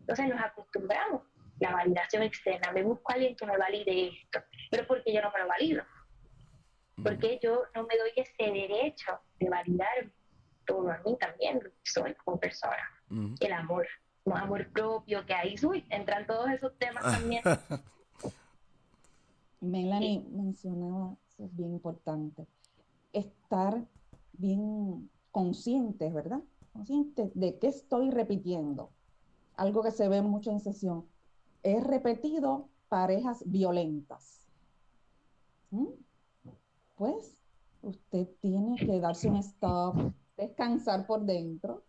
[0.00, 1.22] Entonces nos acostumbramos
[1.60, 2.72] la validación externa.
[2.72, 4.40] Me busco a alguien que me valide esto,
[4.70, 5.82] pero porque yo no me lo valido.
[7.02, 10.10] Porque yo no me doy ese derecho de validar
[10.66, 12.76] todo a mí también, lo que soy como persona.
[13.40, 13.86] El amor,
[14.24, 17.42] un amor propio, que ahí uy, entran todos esos temas también.
[19.60, 22.46] Melanie mencionaba, eso es bien importante,
[23.12, 23.84] estar
[24.32, 26.40] bien conscientes, ¿verdad?
[26.72, 28.90] Conscientes de qué estoy repitiendo.
[29.56, 31.06] Algo que se ve mucho en sesión.
[31.66, 34.46] He repetido parejas violentas.
[35.70, 35.88] ¿Mm?
[36.94, 37.36] Pues
[37.82, 39.96] usted tiene que darse un stop,
[40.36, 41.82] descansar por dentro,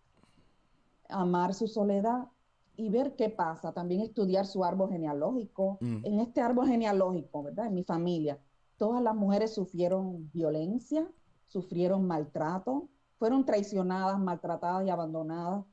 [1.10, 2.28] amar su soledad
[2.76, 3.72] y ver qué pasa.
[3.72, 5.78] También estudiar su árbol genealógico.
[5.80, 6.06] Mm.
[6.06, 7.68] En este árbol genealógico, ¿verdad?
[7.68, 8.40] En mi familia,
[8.78, 11.08] todas las mujeres sufrieron violencia,
[11.46, 15.66] sufrieron maltrato, fueron traicionadas, maltratadas y abandonadas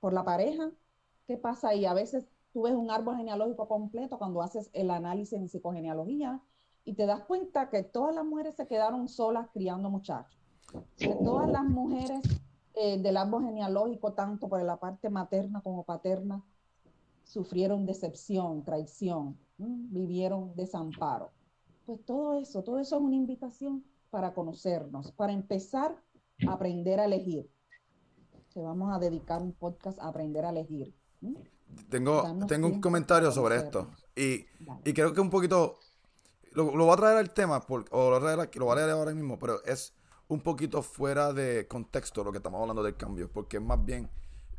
[0.00, 0.72] por la pareja.
[1.28, 1.84] ¿Qué pasa ahí?
[1.84, 6.40] A veces tú ves un árbol genealógico completo cuando haces el análisis en psicogenealogía
[6.86, 10.40] y te das cuenta que todas las mujeres se quedaron solas criando muchachos.
[10.96, 12.22] Que todas las mujeres
[12.72, 16.42] eh, del árbol genealógico, tanto por la parte materna como paterna,
[17.24, 19.88] sufrieron decepción, traición, ¿m?
[19.90, 21.32] vivieron desamparo.
[21.84, 25.94] Pues todo eso, todo eso es una invitación para conocernos, para empezar
[26.48, 27.50] a aprender a elegir.
[28.48, 30.94] Que vamos a dedicar un podcast a aprender a elegir.
[31.20, 31.36] ¿m?
[31.88, 33.90] Tengo, tengo un comentario sobre esto.
[34.14, 34.46] Y,
[34.84, 35.78] y creo que un poquito.
[36.52, 38.64] Lo, lo voy a traer al tema, por- o lo, voy a traer aquí, lo
[38.64, 39.92] voy a leer ahora mismo, pero es
[40.28, 44.08] un poquito fuera de contexto lo que estamos hablando del cambio, porque es más bien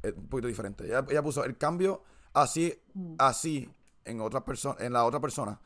[0.03, 0.85] eh, un poquito diferente.
[0.85, 3.15] Ella, ella puso el cambio así, Mm.
[3.17, 3.69] así
[4.05, 5.59] en otra persona, en la otra persona,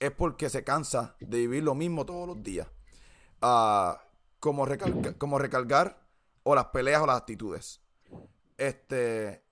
[0.00, 2.66] es porque se cansa de vivir lo mismo todos los días.
[3.40, 4.02] Ah,
[4.40, 4.66] como,
[5.18, 6.00] como recargar
[6.42, 7.80] o las peleas o las actitudes.
[8.58, 9.42] Este.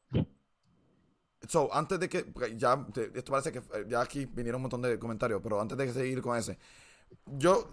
[1.48, 2.32] So, antes de que.
[2.56, 5.92] Ya, esto parece que eh, ya aquí vinieron un montón de comentarios, pero antes de
[5.92, 6.58] seguir con ese.
[7.26, 7.68] Yo.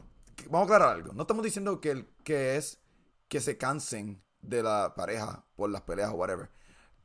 [0.49, 1.13] Vamos a aclarar algo.
[1.13, 2.79] No estamos diciendo que, el- que es
[3.27, 6.49] que se cansen de la pareja por las peleas o whatever.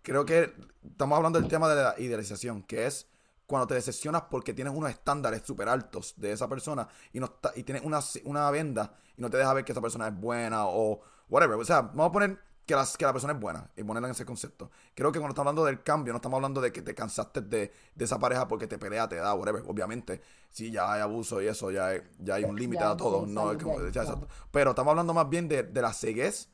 [0.03, 0.55] Creo que
[0.89, 3.09] estamos hablando del tema de la idealización, que es
[3.47, 7.53] cuando te decepcionas porque tienes unos estándares súper altos de esa persona y, no está-
[7.57, 10.67] y tienes una, una venda y no te deja ver que esa persona es buena
[10.67, 11.59] o whatever.
[11.59, 14.13] O sea, vamos a poner que, las, que la persona es buena y ponerla en
[14.13, 14.71] ese concepto.
[14.95, 17.73] Creo que cuando estamos hablando del cambio, no estamos hablando de que te cansaste de,
[17.95, 19.63] de esa pareja porque te pelea, te da, whatever.
[19.67, 23.25] Obviamente, si ya hay abuso y eso, ya hay, ya hay un límite a todo.
[23.25, 24.27] sí, No, es de como- ya, exacto.
[24.51, 26.49] Pero estamos hablando más bien de, de la ceguez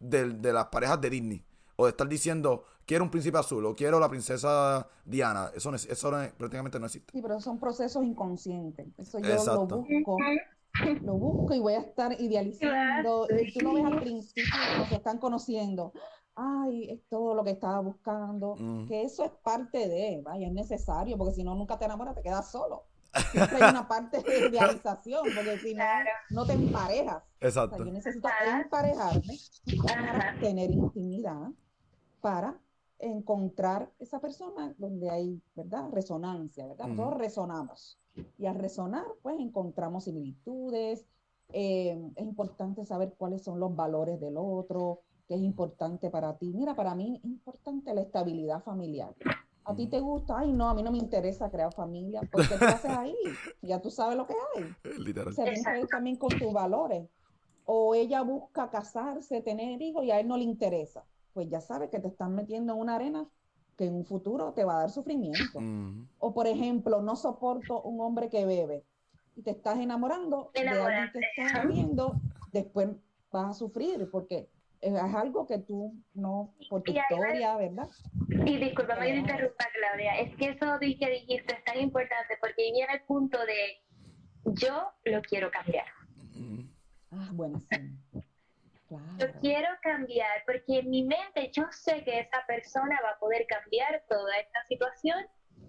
[0.00, 1.44] del- de, las parejas de Disney.
[1.76, 5.50] O de estar diciendo, quiero un príncipe azul o quiero la princesa Diana.
[5.54, 7.12] Eso, no es- eso no es- prácticamente no existe.
[7.12, 8.86] Sí, pero son procesos inconscientes.
[8.96, 9.66] Eso yo Exacto.
[9.70, 10.16] lo busco,
[11.02, 13.26] lo busco y voy a estar idealizando.
[13.30, 15.92] Y tú lo ves al principio cuando se están conociendo.
[16.34, 18.54] Ay, es todo lo que estaba buscando.
[18.58, 18.86] Mm.
[18.86, 22.22] Que eso es parte de, vaya, es necesario, porque si no, nunca te enamoras, te
[22.22, 22.84] quedas solo.
[23.32, 26.10] Siempre hay una parte de idealización, porque si no, Claro.
[26.30, 27.16] no te emparejas.
[27.24, 27.84] O sea, Exacto.
[27.84, 29.34] yo necesito emparejarme
[29.82, 30.36] para Ajá.
[30.40, 31.48] tener intimidad,
[32.20, 32.60] para
[33.00, 35.88] encontrar esa persona donde hay, ¿verdad?
[35.90, 36.86] Resonancia, ¿verdad?
[36.86, 36.94] Ujú.
[36.96, 37.98] Nosotros resonamos.
[38.38, 41.06] Y al resonar, pues encontramos similitudes.
[41.50, 46.52] eh, es importante saber cuáles son los valores del otro, qué es importante para ti.
[46.54, 49.14] Mira, para mí es importante la estabilidad familiar.
[49.64, 52.64] A ti te gusta, ay, no, a mí no me interesa crear familia, porque tú
[52.84, 53.14] haces ahí,
[53.62, 55.34] ya tú sabes lo que hay Literal.
[55.34, 57.08] se ver también con tus valores.
[57.64, 61.04] O ella busca casarse, tener hijos y a él no le interesa.
[61.34, 63.28] Pues ya sabes que te están metiendo en una arena
[63.78, 65.60] que en un futuro te va a dar sufrimiento.
[66.18, 68.84] O por ejemplo, no soporto un hombre que bebe
[69.36, 71.66] y te estás enamorando de alguien que está Enamorarte.
[71.68, 72.20] bebiendo,
[72.52, 72.88] después
[73.30, 77.88] vas a sufrir porque es algo que tú no, por tu Y historia, ¿verdad?
[78.44, 79.20] Y discúlpame que Claro.
[79.20, 80.18] interrumpa, Claudia.
[80.18, 83.84] Es que eso que dijiste es tan importante porque viene el punto de
[84.60, 85.86] yo lo quiero cambiar.
[87.12, 87.76] Ah, bueno, sí.
[88.90, 89.38] Yo Claro.
[89.40, 94.02] quiero cambiar porque en mi mente yo sé que esa persona va a poder cambiar
[94.08, 95.26] toda esta situación.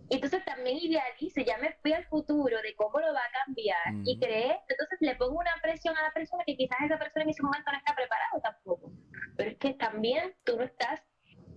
[0.10, 4.17] Entonces también idealizo, ya me fui al futuro de cómo lo va a cambiar y
[4.17, 4.25] Ujú.
[4.25, 7.43] creé, entonces le pongo una presión a la persona que quizás esa persona en ese
[7.43, 8.91] momento no está preparado tampoco.
[9.36, 11.01] Pero es que también tú no estás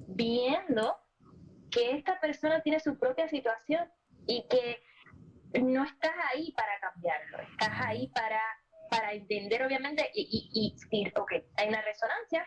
[0.08, 0.96] viendo
[1.70, 3.90] que esta persona tiene su propia situación
[4.26, 4.82] y que
[5.60, 8.40] no estás ahí para cambiarlo, estás ahí para,
[8.92, 12.46] para entender obviamente y, y, decir, ok, hay una resonancia,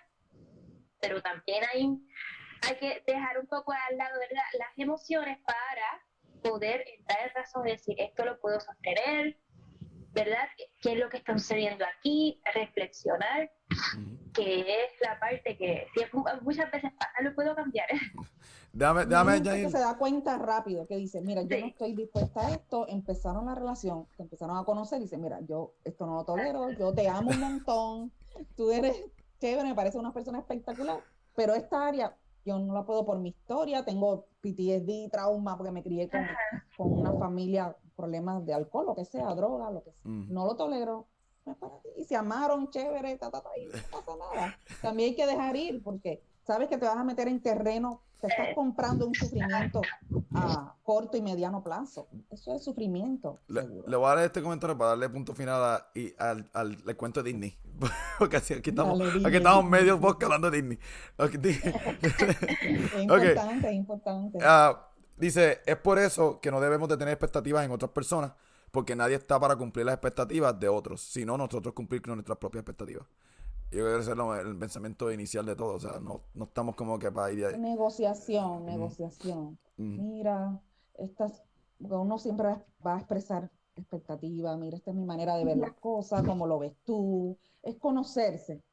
[1.02, 1.90] pero también hay,
[2.70, 4.44] hay que dejar un poco al lado ¿verdad?
[4.60, 6.06] las emociones para
[6.44, 9.40] poder entrar en razón y decir, esto lo puedo sostener,
[10.14, 10.48] ¿verdad?
[10.84, 12.40] ¿Qué es lo que está sucediendo aquí?
[12.54, 13.52] Reflexionar,
[14.32, 15.88] que es la parte que
[16.42, 17.88] muchas veces pasa, lo puedo cambiar.
[18.76, 22.52] Déjame, déjame que se da cuenta rápido, que dice, mira, yo no estoy dispuesta a
[22.52, 26.26] esto, empezaron la relación, te empezaron a conocer y dice, mira, yo esto no lo
[26.26, 28.12] tolero, yo te amo un montón,
[28.58, 29.02] tú eres
[29.40, 31.00] chévere, me parece una persona espectacular,
[31.38, 35.82] pero esta área yo no la puedo por mi historia, tengo PTSD, trauma, porque me
[35.82, 36.26] crié con,
[36.76, 40.12] con una familia problemas de alcohol, lo que sea, droga, lo que sea.
[40.12, 40.34] Mm.
[40.34, 41.08] No lo tolero.
[41.96, 44.58] Y se amaron, chévere, ta, ta, ta, y no pasa nada.
[44.82, 48.34] También hay que dejar ir porque sabes que te vas a meter en terreno, te
[48.34, 49.82] estás comprando un sufrimiento
[50.34, 52.08] a corto y mediano plazo.
[52.30, 53.40] Eso es sufrimiento.
[53.48, 57.32] Le, voy a dar este comentario para darle punto final y al, al, cuento de
[57.32, 57.58] Disney.
[58.20, 60.80] Porque aquí estamos, aquí estamos medio bosque hablando de Disney.
[61.18, 64.40] es importante, es importante.
[64.42, 68.34] Ah, Dice, es por eso que no debemos de tener expectativas en otras personas,
[68.72, 72.62] porque nadie está para cumplir las expectativas de otros, sino nosotros cumplir con nuestras propias
[72.62, 73.06] expectativas.
[73.76, 76.78] Yo creo que ese es el pensamiento inicial de todo, o sea, no, no estamos
[76.78, 77.60] como que para ir ahí.
[77.60, 79.60] Negociación, negociación.
[79.76, 80.62] Mira,
[80.94, 81.44] estas,
[81.80, 86.24] uno siempre va a expresar expectativas, mira, esta es mi manera de ver las cosas,
[86.24, 88.64] cómo lo ves tú, es conocerse.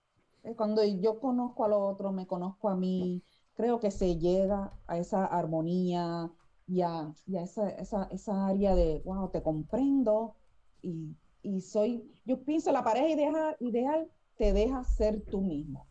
[0.57, 5.25] Cuando yo conozco al otro, me conozco a mí, creo que se llega a esa
[5.25, 6.31] armonía
[6.69, 10.37] y a, esa, esa, esa, área de, wow, te comprendo
[10.81, 15.87] y, y, soy, yo pienso la pareja ideal, ideal te deja ser tú mismo,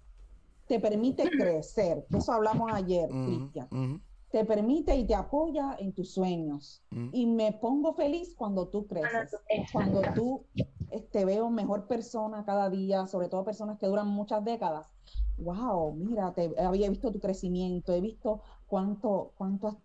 [0.68, 4.02] te permite crecer, eso hablamos ayer, Cristian.
[4.32, 6.82] Te permite y te apoya en tus sueños.
[7.12, 9.38] Y me pongo feliz cuando tú creces,
[9.74, 14.44] cuando tú te este, veo mejor persona cada día, sobre todo personas que duran muchas
[14.44, 14.94] décadas.
[15.38, 19.78] Wow, mira, te, había visto tu crecimiento, he visto cuánto, cuánto has,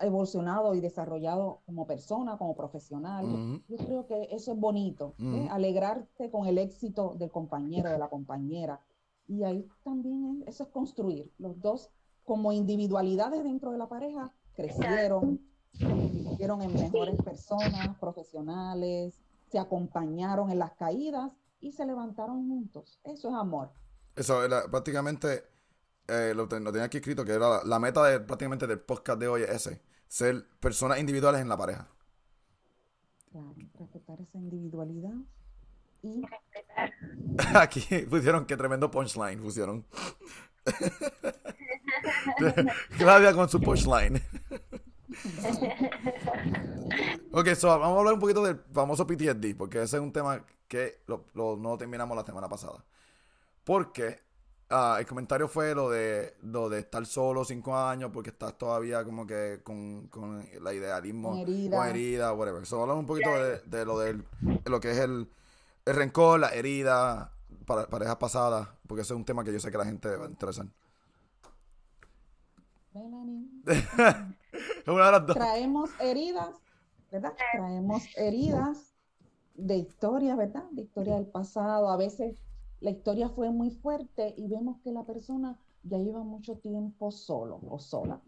[0.00, 3.62] evolucionado y desarrollado como persona, como profesional.
[3.68, 5.48] Yo creo que eso es bonito, ¿eh?
[5.50, 8.80] alegrarte con el éxito del compañero, de la compañera.
[9.28, 11.30] Y ahí también eso es construir.
[11.38, 11.90] Los dos,
[12.24, 15.40] como individualidades dentro de la pareja, crecieron,
[15.72, 23.00] se convirtieron en mejores personas, profesionales, se acompañaron en las caídas y se levantaron juntos.
[23.04, 23.70] Eso es amor.
[24.16, 25.44] Eso prácticamente,
[26.08, 29.42] eh, lo, tenía aquí escrito, que era la, meta de, prácticamente del podcast de hoy
[29.42, 31.88] es ese, ser personas individuales en la pareja.
[33.30, 35.14] Claro, respetar esa individualidad
[36.02, 36.22] y...
[37.54, 39.86] Aquí pusieron que tremendo punchline pusieron.
[42.98, 44.16] Claudia con su punchline.
[47.32, 50.44] ok, so vamos a hablar un poquito del famoso PTSD, porque ese es un tema
[50.68, 52.84] que no terminamos la semana pasada.
[53.64, 54.20] Porque
[54.72, 59.04] ah, el comentario fue lo de lo de estar solo cinco años porque estás todavía
[59.04, 62.66] como que con, con la idealismo con herida, herida whatever.
[62.66, 63.30] So, hablamos un poquito
[63.66, 64.24] de, lo del
[64.64, 65.28] lo que es el,
[65.84, 67.32] el rencor, la herida,
[67.66, 70.26] para, parejas pasadas, porque ese es un tema que yo sé que la gente va
[70.26, 70.66] a interesar.
[75.34, 76.54] Traemos heridas,
[77.10, 77.32] ¿verdad?
[77.52, 78.92] Traemos heridas
[79.54, 80.64] de historia, ¿verdad?
[80.72, 81.90] De historia del pasado.
[81.90, 82.42] A veces
[82.82, 87.60] la historia fue muy fuerte y vemos que la persona ya lleva mucho tiempo solo
[87.68, 88.20] o sola.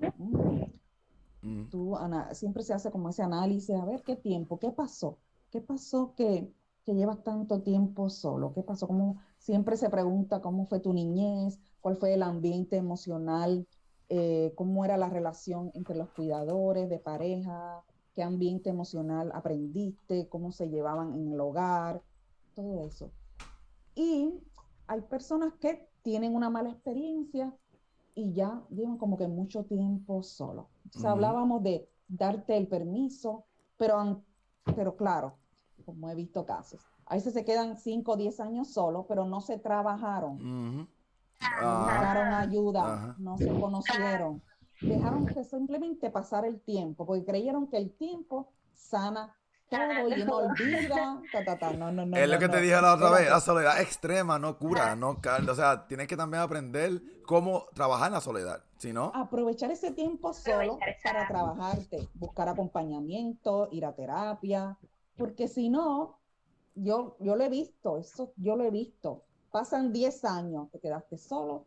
[1.43, 1.69] Mm.
[1.71, 1.97] Tú,
[2.33, 5.19] siempre se hace como ese análisis, a ver qué tiempo, qué pasó,
[5.51, 6.51] qué pasó que,
[6.87, 11.59] que llevas tanto tiempo solo, qué pasó, como siempre se pregunta cómo fue tu niñez,
[11.81, 13.67] cuál fue el ambiente emocional,
[14.09, 17.83] eh, cómo era la relación entre los cuidadores de pareja,
[18.15, 22.03] qué ambiente emocional aprendiste, cómo se llevaban en el hogar,
[22.55, 23.11] todo eso.
[23.95, 24.41] Y
[24.87, 27.55] hay personas que tienen una mala experiencia
[28.15, 30.69] y ya llevan como que mucho tiempo solo.
[31.03, 33.45] O hablábamos de darte el permiso,
[33.77, 34.23] pero,
[34.77, 35.35] pero claro,
[35.85, 39.41] como he visto casos, a veces se quedan 5 o 10 años solos, pero no
[39.41, 40.89] se trabajaron.
[41.61, 44.43] No buscaron ayuda, no se conocieron.
[44.81, 49.35] Dejaron que simplemente pasar el tiempo, porque creyeron que el tiempo sana
[49.71, 51.23] y no olvida.
[52.15, 55.55] es lo que te dije la otra vez, la soledad extrema no cura, no O
[55.55, 59.11] sea, tienes que también aprender cómo trabajar en la soledad, si no...
[59.15, 64.77] Aprovechar ese tiempo solo para trabajarte, buscar acompañamiento, ir a terapia,
[65.17, 66.19] porque si no,
[66.75, 69.25] yo, yo lo he visto, eso yo lo he visto.
[69.51, 71.67] Pasan 10 años, te quedaste solo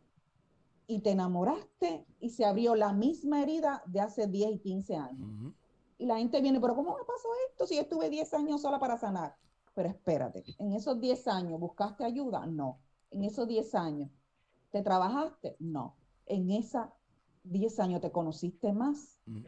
[0.87, 5.29] y te enamoraste y se abrió la misma herida de hace 10 y 15 años.
[5.39, 5.66] Y
[6.05, 8.97] la gente viene, pero ¿cómo me pasó esto si yo estuve 10 años sola para
[8.97, 9.35] sanar?
[9.73, 12.45] Pero espérate, en esos 10 años buscaste ayuda?
[12.45, 12.79] No.
[13.11, 14.11] En esos 10 años,
[14.71, 15.55] ¿te trabajaste?
[15.59, 15.95] No.
[16.25, 16.87] En esos
[17.43, 19.19] 10 años te conociste más.
[19.25, 19.45] Mm.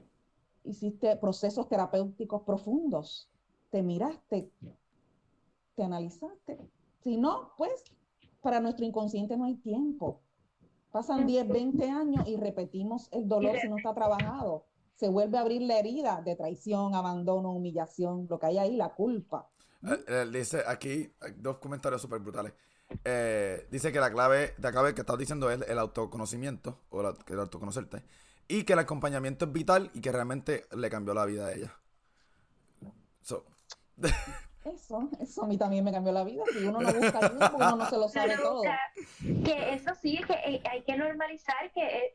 [0.63, 3.29] Hiciste procesos terapéuticos profundos.
[3.69, 4.51] Te miraste,
[5.75, 6.59] te analizaste.
[7.03, 7.83] Si no, pues
[8.41, 10.21] para nuestro inconsciente no hay tiempo.
[10.91, 14.65] Pasan 10, 20 años y repetimos el dolor si no está trabajado.
[14.99, 18.89] Se vuelve a abrir la herida de traición, abandono, humillación, lo que hay ahí, la
[18.89, 19.47] culpa.
[19.81, 22.51] Eh, eh, dice aquí dos comentarios súper brutales.
[23.05, 27.15] Eh, dice que la clave, la clave que estás diciendo es el autoconocimiento, o la-
[27.27, 28.03] el autoconocerte,
[28.49, 31.73] y que el acompañamiento es vital y que realmente le cambió la vida a ella.
[33.21, 33.45] So,
[34.65, 36.43] Eso, eso a mí también me cambió la vida.
[36.51, 38.59] Si uno no busca ayuda, uno no se lo sabe Pero, todo.
[38.59, 38.79] o sea,
[39.45, 42.11] que eso sí, que hay- hay que normalizar que el,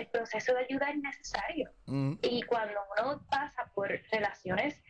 [0.00, 1.70] el proceso de ayuda es necesario.
[1.86, 4.82] mm, Y cuando uno pasa por relaciones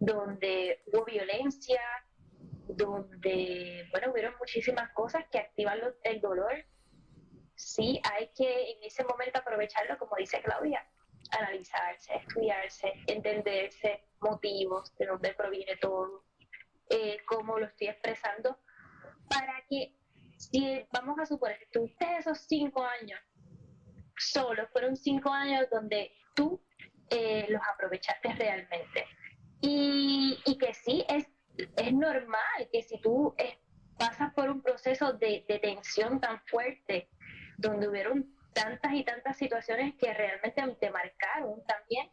[0.00, 1.80] donde hubo violencia,
[2.68, 6.52] donde, bueno, hubieron muchísimas cosas que activan lo- el dolor,
[7.54, 10.84] sí hay que en ese momento aprovecharlo, como dice Claudia,
[11.32, 16.24] analizarse, estudiarse, entenderse, motivos, de dónde proviene todo,
[16.90, 18.58] eh, cómo lo estoy expresando,
[19.28, 19.94] para que,
[20.36, 23.20] si vamos a suponer que tuviste esos cinco años
[24.18, 26.62] solo, fueron cinco años donde tú
[27.10, 29.06] eh, los aprovechaste realmente.
[29.60, 33.58] Y, y que sí, es, es normal que si tú eh,
[33.98, 37.08] pasas por un proceso de, de tensión tan fuerte,
[37.58, 42.10] donde hubieron tantas y tantas situaciones que realmente te marcaron también,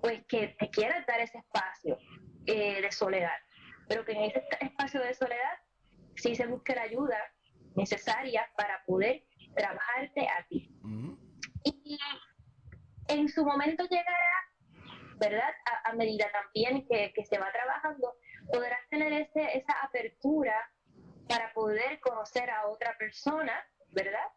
[0.00, 1.98] pues que te quieras dar ese espacio
[2.46, 3.38] eh, de soledad.
[3.88, 5.58] Pero que en ese espacio de soledad
[6.14, 7.18] sí se busque la ayuda
[7.74, 9.24] necesaria para poder
[9.56, 11.14] trabajarte a ti mm,
[11.64, 11.98] y
[13.08, 14.34] en su momento llegará,
[15.18, 15.50] ¿verdad?
[15.66, 18.14] A, a medida también que, que se va trabajando,
[18.50, 20.54] podrás tener ese, esa apertura
[21.28, 23.52] para poder conocer a otra persona,
[23.90, 24.28] ¿verdad?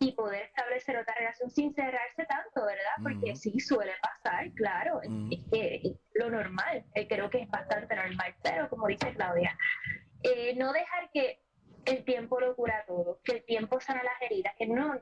[0.00, 2.92] Y poder establecer otra relación sin cerrarse tanto, ¿verdad?
[3.02, 5.10] Porque sí suele pasar, claro, es-
[5.50, 5.82] que
[6.14, 9.56] lo normal, eh, creo que es bastante normal, pero como dice Claudia,
[10.22, 11.40] eh, no dejar que
[11.84, 15.00] el tiempo lo cura todo, que el tiempo sana las heridas, que no,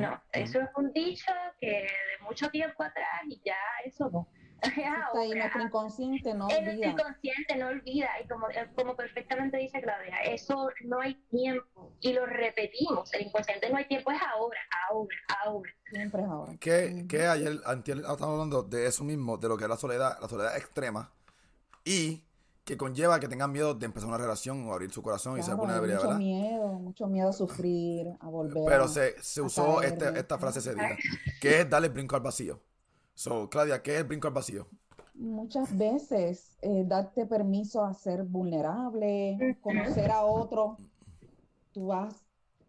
[0.00, 4.28] no, eso es un dicho que de mucho tiempo atrás y ya eso no.
[4.62, 6.86] Está ahí, nuestro inconsciente no olvida.
[6.88, 8.08] inconsciente, no olvida.
[8.22, 11.92] Y como, como perfectamente dice Claudia, eso no hay tiempo.
[12.00, 14.58] Y lo repetimos, el inconsciente no hay tiempo, es ahora,
[14.90, 15.70] ahora, ahora.
[15.90, 16.52] Siempre es ahora.
[16.58, 20.18] Que, que ayer, antier, estamos hablando de eso mismo, de lo que es la soledad,
[20.20, 21.12] la soledad extrema,
[21.84, 22.24] y
[22.64, 25.54] que conlleva que tengan miedo de empezar una relación o abrir su corazón y ser
[25.54, 26.18] Claro, vulnerabilidad, mucho ¿verdad?
[26.18, 28.64] miedo, mucho miedo a sufrir, a volver.
[28.66, 30.96] Pero se, se usó este- esta frase ese día,
[31.40, 32.60] que es darle el brinco al vacío.
[33.16, 34.66] So, Claudia, ¿qué es el brinco al vacío?
[35.14, 40.76] Muchas veces eh, darte permiso a ser vulnerable, conocer a otro,
[41.72, 42.14] tú vas,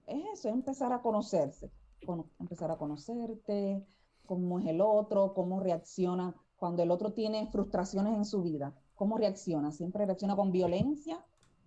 [0.08, 1.70] es eso, es empezar a conocerse,
[2.06, 3.86] cono- empezar a conocerte,
[4.26, 9.18] cómo es el otro, cómo reacciona cuando el otro tiene frustraciones en su vida, cómo
[9.18, 11.24] reacciona, siempre reacciona con violencia,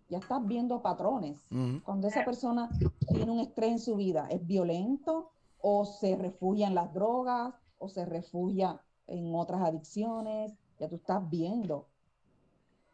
[0.09, 1.45] ya estás viendo patrones.
[1.51, 1.83] Ujú.
[1.85, 2.70] Cuando esa persona
[3.07, 7.89] tiene un estrés en su vida, ¿es violento o se refugia en las drogas o
[7.89, 10.53] se refugia en otras adicciones?
[10.78, 11.89] Ya tú estás viendo.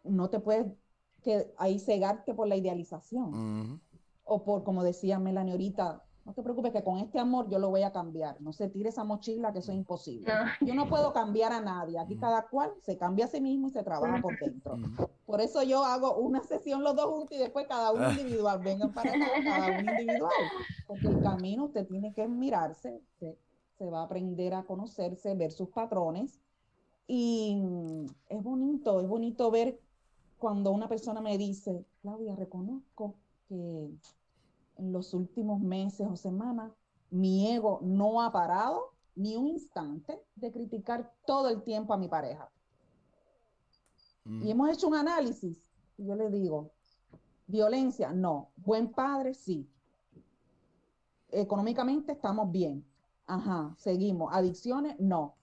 [0.03, 0.67] No te puedes
[1.23, 3.81] que ahí cegarte por la idealización Ujú.
[4.25, 7.71] o por, como decía Melanie ahorita, no te preocupes que con este amor yo lo
[7.71, 8.41] voy a cambiar.
[8.41, 10.33] No se tire esa mochila que eso es imposible.
[10.61, 12.01] Yo no puedo cambiar a nadie.
[12.01, 14.77] Aquí cada cual se cambia a sí mismo y se trabaja por dentro.
[15.25, 18.61] Por eso yo hago una sesión los dos juntos y después cada uno individual.
[18.61, 20.33] Vengan para acá, cada uno individual.
[20.89, 23.37] Porque el camino usted tiene que mirarse, usted
[23.79, 26.41] se va a aprender a conocerse, ver sus patrones.
[27.07, 29.81] Y mm, es bonito, es bonito ver
[30.39, 33.15] cuando una persona me dice, Claudia, reconozco
[33.49, 33.91] que
[34.77, 36.73] en los últimos meses o semanas
[37.11, 42.09] mi ego no ha parado ni un instante de criticar todo el tiempo a mi
[42.09, 42.51] pareja.
[44.25, 44.51] Y Ujú.
[44.51, 45.59] hemos hecho un análisis.
[45.97, 46.73] Y yo le digo,
[47.47, 48.51] violencia, no.
[48.57, 49.67] Buen padre, sí.
[51.31, 52.85] Económicamente estamos bien.
[53.27, 54.33] Ajá, seguimos.
[54.33, 55.35] Adicciones, no.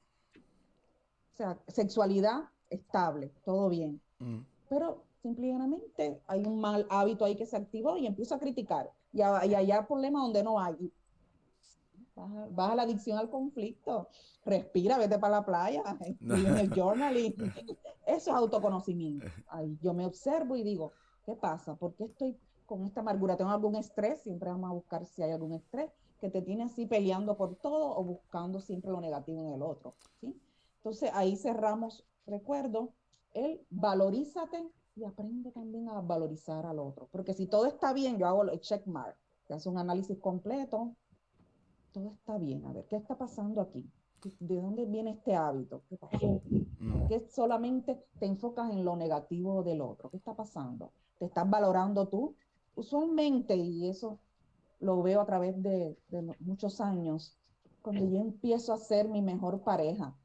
[1.33, 4.01] O sea, sexualidad, estable, todo bien.
[4.19, 4.43] Ujú.
[4.69, 8.91] Pero simplemente hay un mal hábito ahí que se activó y empiezo a criticar.
[9.11, 10.91] Y, a, y problemas donde no hay.
[12.51, 14.07] Baja la adicción al conflicto.
[14.45, 17.35] Respira, vete para la playa, escribe en el journaling.
[18.05, 19.25] Eso es autoconocimiento.
[19.47, 20.91] Ahí yo me observo y digo,
[21.25, 21.75] ¿qué pasa?
[21.75, 23.37] ¿Por qué estoy con esta amargura?
[23.37, 24.21] ¿Tengo algún estrés?
[24.21, 25.91] Siempre vamos a buscar si hay algún estrés
[26.23, 29.95] que te tiene así peleando por todo o buscando siempre lo negativo en el otro.
[30.21, 30.33] ¿sí?
[30.77, 32.93] Entonces ahí cerramos, recuerdo,
[33.33, 37.09] el valorízate y aprende también a valorizar al otro.
[37.11, 40.95] Porque si todo está bien, yo hago el check mark, que hace un análisis completo,
[41.91, 42.65] todo está bien.
[42.67, 43.85] A ver, ¿qué está pasando aquí?
[44.39, 45.83] ¿De dónde viene este hábito?
[45.89, 46.41] ¿Qué pasó?
[47.09, 50.09] Que solamente te enfocas en lo negativo del otro.
[50.09, 50.93] ¿Qué está pasando?
[51.19, 52.33] ¿Te estás valorando tú?
[52.75, 54.19] Usualmente, y eso
[54.83, 55.97] lo veo a través de,
[56.39, 57.37] muchos años,
[57.81, 60.15] cuando yo empiezo a ser mi mejor pareja,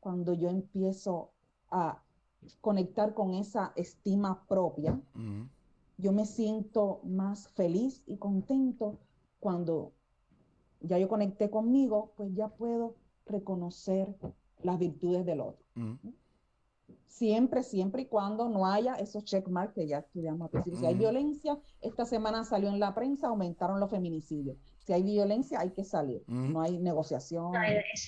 [0.00, 1.30] cuando yo empiezo
[1.70, 2.02] a
[2.60, 5.00] conectar con esa estima propia,
[5.96, 8.98] yo me siento más feliz y contento
[9.40, 9.92] cuando
[10.80, 12.96] ya yo conecté conmigo, pues ya puedo
[13.26, 14.14] reconocer
[14.62, 15.64] las virtudes del otro.
[17.16, 20.78] Siempre, siempre y cuando no haya esos checkmarks que ya estudiamos al principio.
[20.80, 24.56] Si hay violencia, esta semana salió en la prensa, aumentaron los feminicidios.
[24.78, 26.24] Si hay violencia, hay que salir.
[26.26, 27.52] No hay negociación.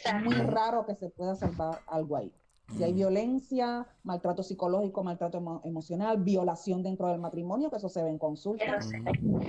[0.08, 2.32] Es muy raro que se pueda salvar algo ahí.
[2.78, 8.02] Si hay violencia, maltrato psicológico, maltrato emo- emocional, violación dentro del matrimonio, que eso se
[8.02, 8.64] ve en consulta.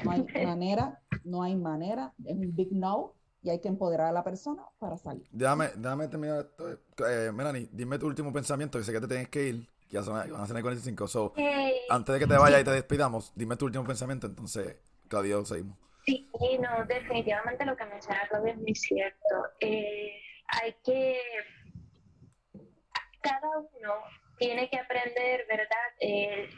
[0.04, 3.14] No hay manera, no hay manera, es un big no
[3.46, 5.24] y hay que empoderar a la persona para salir.
[5.32, 6.68] Déjame, déjame terminar esto.
[7.08, 10.02] Eh, Melanie, dime tu último pensamiento, que sé que te tienes que ir, que ya
[10.02, 11.08] son, van a ser las 45.
[11.08, 14.80] So, Eh, antes de que te vayas y te despidamos, dime tu último pensamiento, entonces,
[15.08, 15.78] Claudio, seguimos.
[16.08, 16.28] Sí,
[16.60, 19.36] no, definitivamente lo que menciona Claudia es muy cierto.
[19.60, 20.10] Eh,
[20.48, 21.20] hay que,
[23.22, 23.94] cada uno
[24.40, 26.50] tiene que aprender, ¿verdad?, Eh,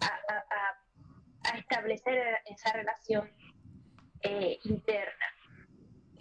[0.00, 2.16] a, a- a- a establecer
[2.46, 3.30] esa relación
[4.22, 5.26] eh, interna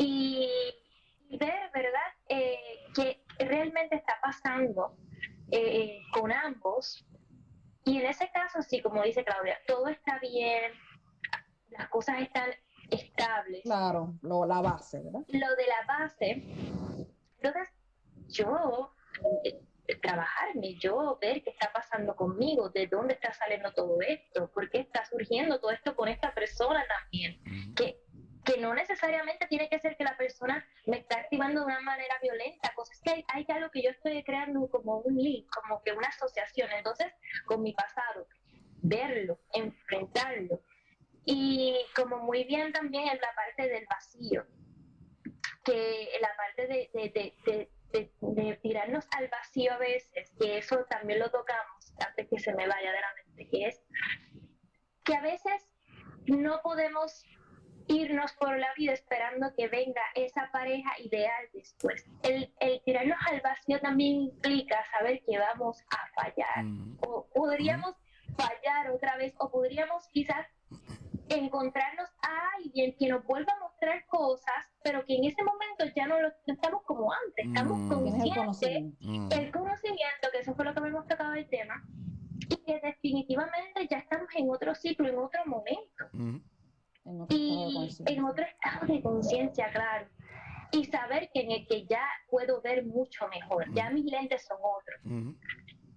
[0.02, 2.60] y ver, ¿verdad?, eh,
[2.96, 4.98] qué realmente está pasando
[5.52, 7.06] eh, con ambos.
[7.84, 10.72] Y en ese caso, sí, como dice Claudia, todo está bien,
[11.70, 12.52] las cosas están
[12.90, 13.62] estables.
[13.64, 15.22] Claro, lo, la base, ¿verdad?
[15.28, 16.44] Lo de la base,
[17.38, 17.70] entonces
[18.28, 18.94] yo
[19.44, 24.70] eh, trabajarme, yo ver qué está pasando conmigo, de dónde está saliendo todo esto, por
[24.70, 28.02] qué está surgiendo todo esto con esta persona también, que,
[28.44, 32.16] que no necesariamente tiene que ser que la persona me está activando de una manera
[32.22, 35.92] violenta, cosas que hay, hay algo que yo estoy creando como un link, como que
[35.92, 37.14] una asociación, entonces
[37.46, 38.28] con mi pasado,
[38.82, 40.62] verlo, enfrentarlo.
[41.24, 44.46] Y como muy bien también en la parte del vacío,
[45.64, 51.20] que la parte de, de, de, de, tirarnos al vacío a veces, que eso también
[51.20, 53.84] lo tocamos antes que se me vaya de la mente, que es
[55.04, 55.70] que a veces
[56.26, 57.24] no podemos
[57.88, 62.06] irnos por la vida esperando que venga esa pareja ideal después.
[62.24, 66.98] El, el tirarnos al vacío también implica saber que vamos a fallar Mm.
[67.02, 67.96] o podríamos
[68.38, 70.48] fallar otra vez o podríamos quizás
[71.30, 76.06] encontrarnos a alguien que nos vuelva a mostrar cosas, pero que en ese momento ya
[76.08, 77.84] no, lo, no estamos como antes, estamos Mm.
[77.84, 78.98] El conscientes conocimiento.
[79.02, 79.30] Mm.
[79.32, 81.84] el conocimiento, que eso fue lo que habíamos tocado el tema,
[82.50, 86.38] y que definitivamente ya estamos en otro ciclo, en otro momento, Mm.
[87.06, 90.08] En otro estado de y en otro estado de conciencia, claro.
[90.72, 94.58] Y saber que en el que ya puedo ver mucho mejor, ya mis lentes son
[94.62, 95.02] otros,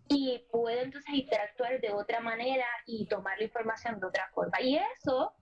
[0.08, 4.60] y puedo entonces interactuar de otra manera y tomar la información de otra forma.
[4.60, 5.32] Y eso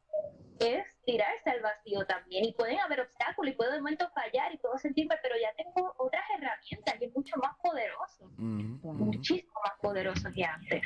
[0.61, 2.45] es tirarse al vacío también.
[2.45, 5.95] Y pueden haber obstáculos y puedo de momento fallar y puedo sentirme, pero ya tengo
[5.99, 10.83] otras herramientas y es mucho más poderoso, muchísimo más poderoso que antes.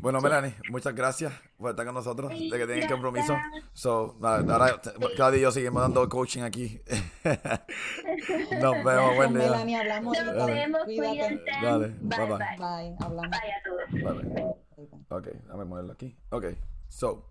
[0.00, 2.30] Bueno, Melanie, muchas gracias por estar con nosotros.
[2.32, 2.90] Sí, Sé que gracias.
[2.92, 3.34] compromiso.
[3.72, 4.80] So, ahora
[5.16, 6.80] Claudia y yo seguimos dando coaching aquí.
[7.24, 9.42] Nos vemos, Gracias, buen día.
[9.42, 11.40] Melanie, hablamos Nos vemos, Cuídate.
[11.62, 12.36] Dale, bye, bye, bye.
[12.36, 12.56] bye.
[12.58, 13.30] Bye, hablamos.
[13.30, 14.02] Bye a todos.
[14.04, 14.22] Vale.
[14.24, 15.16] Bye, bye.
[15.18, 16.16] Ok, déjame ponerlo aquí.
[16.30, 16.44] Ok,
[16.88, 17.30] so,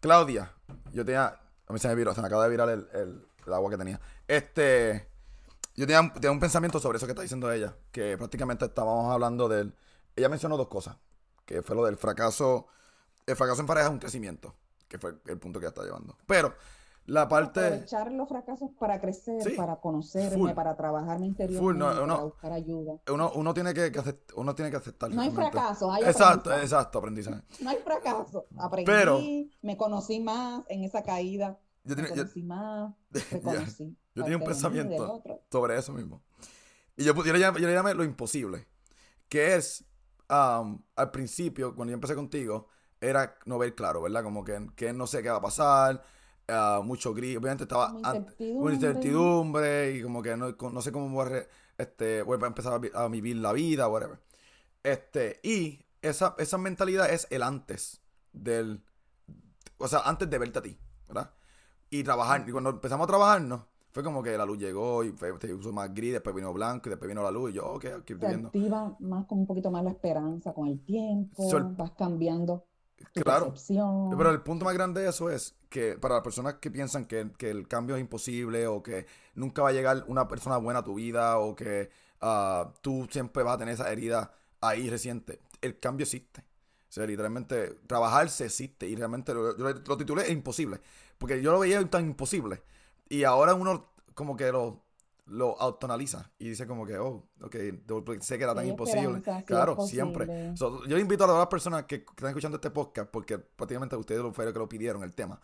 [0.00, 0.52] Claudia,
[0.92, 1.26] yo tenía,
[1.66, 3.78] a mí se me viró, se me acaba de virar el, el- el agua que
[3.78, 4.00] tenía.
[4.28, 5.08] Este,
[5.76, 9.12] yo tenía, un- tenía un pensamiento sobre eso que está diciendo ella, que prácticamente estábamos
[9.12, 9.74] hablando del,
[10.16, 10.96] ella mencionó dos cosas,
[11.50, 12.66] que fue lo del fracaso,
[13.26, 14.54] el fracaso en pareja es un crecimiento,
[14.88, 16.16] que fue el punto que ella está llevando.
[16.26, 16.54] Pero,
[17.06, 20.50] la parte, Aprovechar los fracasos para crecer, Sí, para conocerme, full.
[20.52, 22.14] para Full, interiormente, no, no.
[22.14, 22.92] para buscar ayuda.
[23.10, 25.10] uno, uno tiene que, que acept- uno tiene que aceptar.
[25.10, 26.62] No hay fracaso, hay Exacto, aprendizaje.
[26.62, 27.42] exacto, aprendizaje.
[27.60, 28.46] No hay fracaso.
[28.56, 29.20] Aprendí, Pero-
[29.62, 31.58] me conocí más en esa caída.
[31.82, 33.20] Yo Me tenía, yo- conocí más, Ya.
[33.32, 33.96] reconocí.
[34.14, 36.22] Yo tenía un pensamiento sobre eso mismo.
[36.96, 38.68] Y yo, yo, le llamé, yo le llamé lo imposible.
[39.28, 39.84] Que es,
[40.30, 42.68] am, al principio, cuando yo empecé contigo,
[43.00, 44.22] era no ver claro, ¿verdad?
[44.22, 46.02] Como que, que no sé qué va a pasar,
[46.48, 47.36] ah, mucho gris.
[47.38, 48.58] Obviamente estaba incertidumbre.
[48.58, 52.46] una incertidumbre y como que no, no sé cómo voy a, re- este, voy a
[52.46, 54.20] empezar a vivir la vida, whatever.
[54.82, 58.02] Este, y esa, esa mentalidad es el antes
[58.32, 58.84] del,
[59.78, 60.78] o sea, antes de verte a ti,
[61.08, 61.34] ¿verdad?
[61.90, 63.62] Y trabajar, y cuando empezamos a trabajarnos,
[63.92, 66.88] Fue como que la luz llegó y fue, te puso más gris, después vino blanco
[66.88, 68.52] y después vino la luz y yo, ok, aquí estoy viendo.
[68.52, 72.64] activa más con un poquito más la esperanza con el tiempo, Sol- vas cambiando
[73.12, 73.46] tu Claro.
[73.46, 74.08] percepción.
[74.18, 77.30] Pero el punto más grande de eso es que para las personas que piensan que,
[77.38, 80.84] que el cambio es imposible o que nunca va a llegar una persona buena a
[80.84, 85.78] tu vida o que ah, tú siempre vas a tener esa herida ahí reciente, el
[85.78, 86.40] cambio existe.
[86.42, 90.80] O sea, literalmente, trabajarse existe y realmente lo, yo lo titulé imposible,
[91.18, 92.62] porque yo lo veía tan imposible
[93.10, 94.84] y ahora uno como que lo,
[95.26, 97.56] lo autoanaliza y dice como que, oh, ok,
[98.20, 99.20] sé que era tan imposible.
[99.44, 100.56] claro, siempre.
[100.56, 103.96] So, yo invito a todas las personas que, que están escuchando este podcast, porque prácticamente
[103.96, 105.40] ustedes lo fueron que lo pidieron el tema,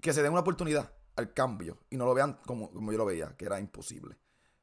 [0.00, 3.04] que se den una oportunidad al cambio y no lo vean como, como yo lo
[3.04, 4.16] veía, que era imposible.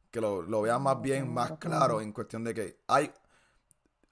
[0.09, 2.01] Que lo, lo vean más bien, más claro.
[2.01, 3.11] en cuestión de que hay,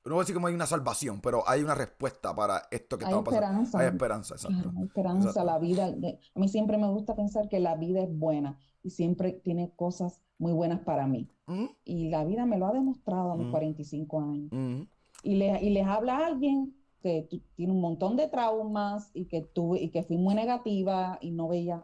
[0.06, 3.06] no voy a decir como hay una salvación, pero hay una respuesta para esto que
[3.06, 3.46] Hay estamos pasando.
[3.48, 3.80] esperanza.
[3.80, 4.72] Hay esperanza, exacto.
[4.78, 5.46] Hay esperanza, Exacto.
[5.46, 5.86] la vida.
[6.36, 10.22] A mí siempre me gusta pensar que la vida es buena y siempre tiene cosas
[10.38, 11.30] muy buenas para mí.
[11.48, 13.52] Ujú, Y la vida me lo ha demostrado a mis Mm.
[13.52, 14.52] 45 años.
[14.52, 14.88] ujú.
[15.24, 19.42] Y, le- y les habla a alguien que tiene un montón de traumas y que
[19.42, 21.84] tuve y que fui muy negativa y no veía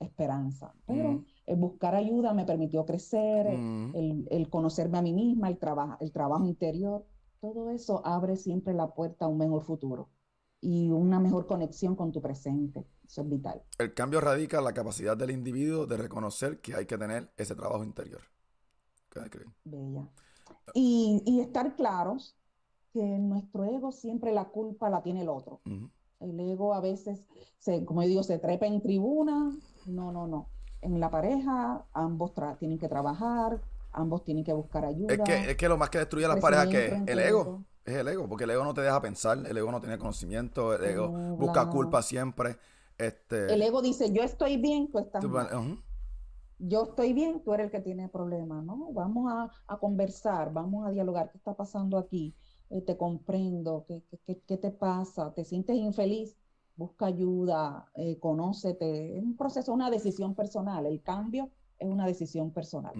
[0.00, 0.74] esperanza.
[0.86, 1.24] Pero Mm.
[1.46, 4.44] el buscar ayuda me permitió crecer, el- Mm.
[4.50, 7.04] conocerme a mí misma, el trabajo, el trabajo interior,
[7.42, 10.08] todo eso abre siempre la puerta a un mejor futuro
[10.60, 12.86] y una mejor conexión con tu presente.
[13.04, 13.60] Eso es vital.
[13.78, 17.56] El cambio radica en la capacidad del individuo de reconocer que hay que tener ese
[17.56, 18.20] trabajo interior.
[19.64, 20.08] Bella.
[20.72, 22.38] Y, y estar claros
[22.92, 25.60] que nuestro ego siempre la culpa la tiene el otro.
[26.20, 27.26] El ego a veces,
[27.58, 29.58] se, como yo digo, se trepa en tribuna.
[29.86, 30.48] No, no, no.
[30.80, 33.60] En la pareja, ambos tienen que trabajar,
[33.92, 35.12] ambos tienen que buscar ayuda.
[35.14, 37.64] Es que, es que lo más que destruye a las parejas que crecimiento el ego.
[37.84, 40.72] Es el ego, porque el ego no te deja pensar, el ego no tiene conocimiento,
[40.74, 42.56] el ego No, busca culpa siempre.
[42.96, 45.48] Este, El ego dice, yo estoy bien, tú estás tú- mal.
[46.58, 48.92] Yo estoy bien, tú eres el que tiene problemas, ¿no?
[48.92, 51.30] Vamos a, a conversar, vamos a dialogar.
[51.32, 52.36] ¿Qué está pasando aquí?
[52.70, 53.84] Eh, te comprendo.
[53.88, 55.34] ¿Qué, qué- qué- qué te pasa?
[55.34, 56.36] ¿Te sientes infeliz?
[56.76, 59.18] Busca ayuda, eh, conócete.
[59.18, 60.86] Es un proceso, una decisión personal.
[60.86, 62.92] El cambio es una decisión personal.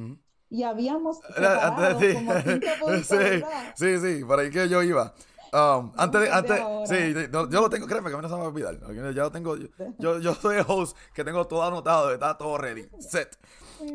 [0.54, 3.74] Y habíamos separado antes- como cinco puntos, sí, ¿verdad?
[3.74, 5.14] sí, sí, por ahí que yo iba.
[5.54, 6.86] Um, antes antes, ahora.
[6.86, 8.48] sí, sí, no, yo lo tengo, créeme que a mí no se me va a
[8.50, 8.78] olvidar.
[9.14, 12.56] Ya lo tengo, yo, yo, yo soy el host que tengo todo anotado, está todo
[12.58, 13.38] ready, set.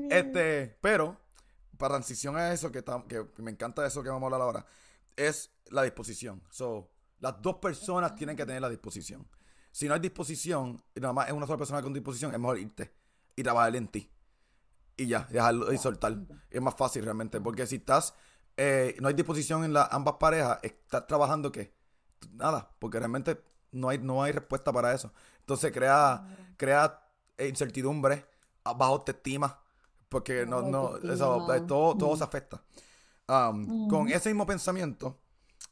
[0.10, 1.18] Este, pero,
[1.78, 4.66] para transición a eso, que, está- que me encanta eso que vamos a hablar ahora,
[5.16, 6.42] es la disposición.
[6.50, 6.90] So,
[7.20, 9.28] las dos personas tienen que tener la disposición.
[9.72, 12.58] Si no hay disposición, y nada más es una sola persona con disposición, es mejor
[12.60, 12.92] irte
[13.36, 14.12] y trabajar en ti.
[14.98, 16.18] Y ya, dejarlo y soltar.
[16.50, 18.14] Es más fácil realmente, porque si estás,
[18.58, 21.72] eh, no hay disposición en las ambas parejas, estás trabajando qué?
[22.34, 23.40] Nada, porque realmente
[23.72, 25.14] no hay, no hay respuesta para eso.
[25.40, 27.00] Entonces crea, crea
[27.48, 28.26] incertidumbre,
[28.64, 29.62] baja autoestima,
[30.10, 32.18] porque no, no, eso, todo, todo Mm.
[32.18, 32.64] se afecta.
[33.30, 34.10] Um, Con Ujú.
[34.10, 35.20] ese mismo pensamiento,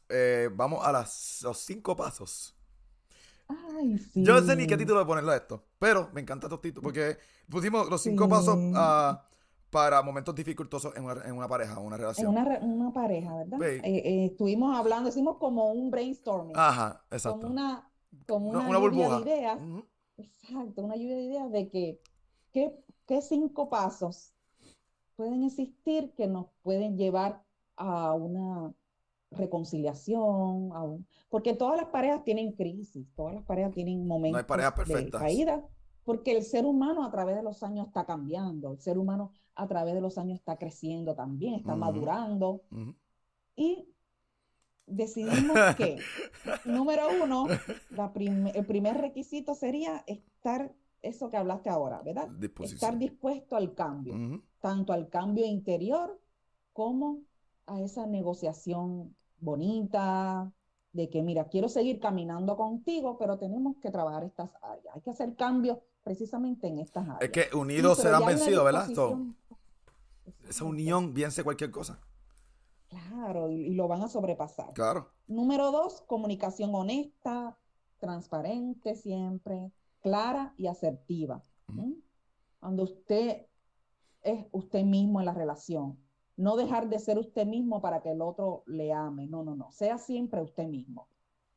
[0.08, 2.54] eh, vamos a las, los cinco pasos.
[3.48, 4.22] Ay, sí.
[4.24, 6.82] Yo no sé ni qué título de ponerle a esto, pero me encanta estos títulos,
[6.84, 7.16] porque
[7.48, 8.30] pusimos los cinco Sí.
[8.30, 9.22] pasos ah,
[9.70, 12.28] para momentos dificultosos en una, en una pareja, una En relación.
[12.28, 13.58] una, re- una pareja, ¿verdad?
[13.58, 13.64] Sí.
[13.64, 17.40] Eh, eh, estuvimos hablando, hicimos como un brainstorming, Ajá, exacto.
[17.40, 17.90] como una,
[18.26, 19.20] como Una- burbuja.
[19.20, 19.58] de ideas.
[20.18, 22.00] Exacto, una lluvia de ideas de que
[22.52, 22.74] qué,
[23.06, 24.32] qué cinco pasos
[25.14, 27.42] pueden existir que nos pueden llevar
[27.76, 28.72] a una
[29.30, 34.38] reconciliación, porque todas las parejas tienen crisis, todas las parejas tienen momentos
[34.84, 35.64] de caída,
[36.04, 39.66] porque el ser humano a través de los años está cambiando, el ser humano a
[39.66, 42.62] través de los años está creciendo también, está madurando.
[43.56, 43.88] Y
[44.86, 45.98] decidimos que,
[46.64, 47.46] número uno,
[47.90, 50.72] la prim- el primer requisito sería estar,
[51.02, 52.28] eso que hablaste ahora, ¿verdad?
[52.74, 54.14] Estar dispuesto al cambio,
[54.60, 56.20] tanto al cambio interior
[56.72, 57.22] como
[57.66, 60.52] a esa negociación bonita,
[60.92, 64.94] de que, mira, quiero seguir caminando contigo, pero tenemos que trabajar estas áreas.
[64.94, 67.22] Hay que hacer cambios precisamente en estas áreas.
[67.22, 68.88] Es que Sí, unidos pero serán vencidos, ¿verdad?
[68.94, 69.20] So,
[70.48, 72.00] esa unión vence cualquier cosa.
[72.88, 74.72] Claro, y, y lo van a sobrepasar.
[74.72, 75.10] Claro.
[75.26, 77.58] Número dos, comunicación honesta,
[77.98, 81.42] transparente siempre, clara y asertiva.
[82.60, 83.46] Cuando usted
[84.22, 85.98] es usted mismo en la relación.
[86.36, 89.26] No dejar de ser usted mismo para que el otro le ame.
[89.26, 89.70] No, no, no.
[89.72, 91.08] Sea siempre usted mismo.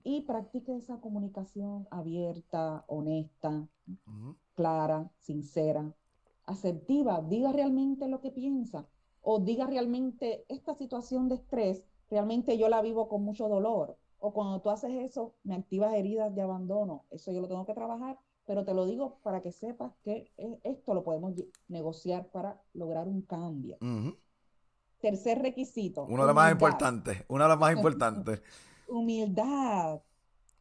[0.04, 3.68] Y practique esa comunicación abierta, honesta,
[4.56, 5.94] clara, sincera,
[6.46, 8.88] asertiva, diga realmente lo que piensa
[9.22, 14.34] o diga realmente esta situación de estrés, realmente yo la vivo con mucho dolor o
[14.34, 18.18] cuando tú haces eso me activas heridas de abandono, eso yo lo tengo que trabajar
[18.50, 21.34] pero te lo digo para que sepas que e- esto lo podemos
[21.68, 23.78] negociar para lograr un cambio.
[25.02, 26.06] Tercer requisito.
[26.06, 27.24] Uno de los más importantes.
[27.28, 28.41] Una de las más importantes.
[28.88, 30.02] Humildad.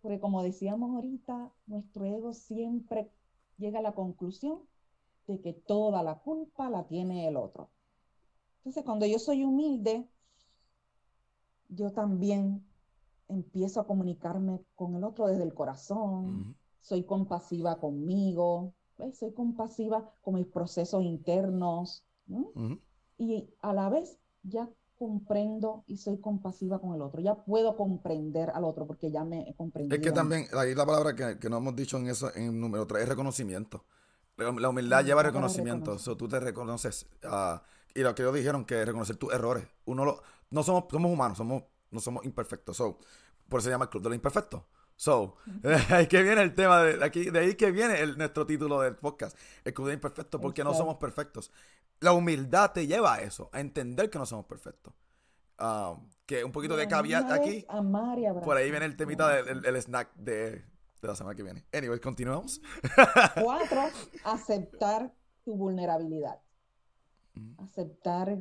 [0.00, 3.10] Porque como decíamos ahorita, nuestro ego siempre
[3.56, 4.60] llega a la conclusión
[5.26, 7.70] de que toda la culpa la tiene el otro.
[8.58, 10.08] Entonces, cuando yo soy humilde,
[11.68, 12.64] yo también
[13.28, 16.56] empiezo a comunicarme con el otro desde el corazón.
[16.80, 19.18] Soy compasiva conmigo, ¿ves?
[19.18, 22.04] Soy compasiva con mis procesos internos,
[23.18, 24.68] y a la vez ya
[24.98, 27.20] comprendo y soy compasiva con el otro.
[27.20, 29.96] Ya puedo comprender al otro porque ya me he comprendido.
[29.96, 32.86] Es que también, ahí la palabra que, que no hemos dicho en eso, en número
[32.86, 33.84] 3, es reconocimiento.
[34.36, 35.92] La, la humildad lleva reconocimiento.
[35.92, 36.04] reconocer.
[36.04, 37.06] So, tú te reconoces.
[37.24, 37.62] ah,
[37.94, 39.66] y lo que ellos dijeron, que reconocer tus errores.
[39.84, 42.76] Uno lo, no somos, somos humanos, somos, no somos imperfectos.
[42.76, 42.98] So,
[43.48, 44.62] por eso se llama el Club de los Imperfectos.
[44.96, 45.36] So,
[45.90, 48.96] ahí que viene el tema de aquí, de ahí que viene el, nuestro título del
[48.96, 50.84] podcast, el Club de los Imperfectos, porque no Exacto.
[50.84, 51.50] somos perfectos.
[52.00, 54.94] La humildad te lleva a eso, a entender que no somos perfectos.
[55.58, 55.96] Ah,
[56.26, 57.64] que un poquito de vez aquí.
[57.68, 58.44] amar y abrazar.
[58.44, 61.64] Por ahí viene el temita del el- el snack de, de la semana que viene.
[61.72, 62.60] Anyway, continuamos.
[63.42, 63.82] Cuatro,
[64.24, 65.12] aceptar
[65.44, 66.40] tu vulnerabilidad.
[67.36, 67.62] Ujú.
[67.64, 68.40] Aceptar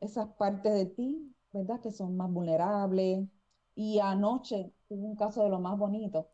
[0.00, 1.80] esas partes de ti, ¿verdad?
[1.80, 3.26] Que son más vulnerables.
[3.74, 6.28] Y anoche tuve un caso de lo más bonito,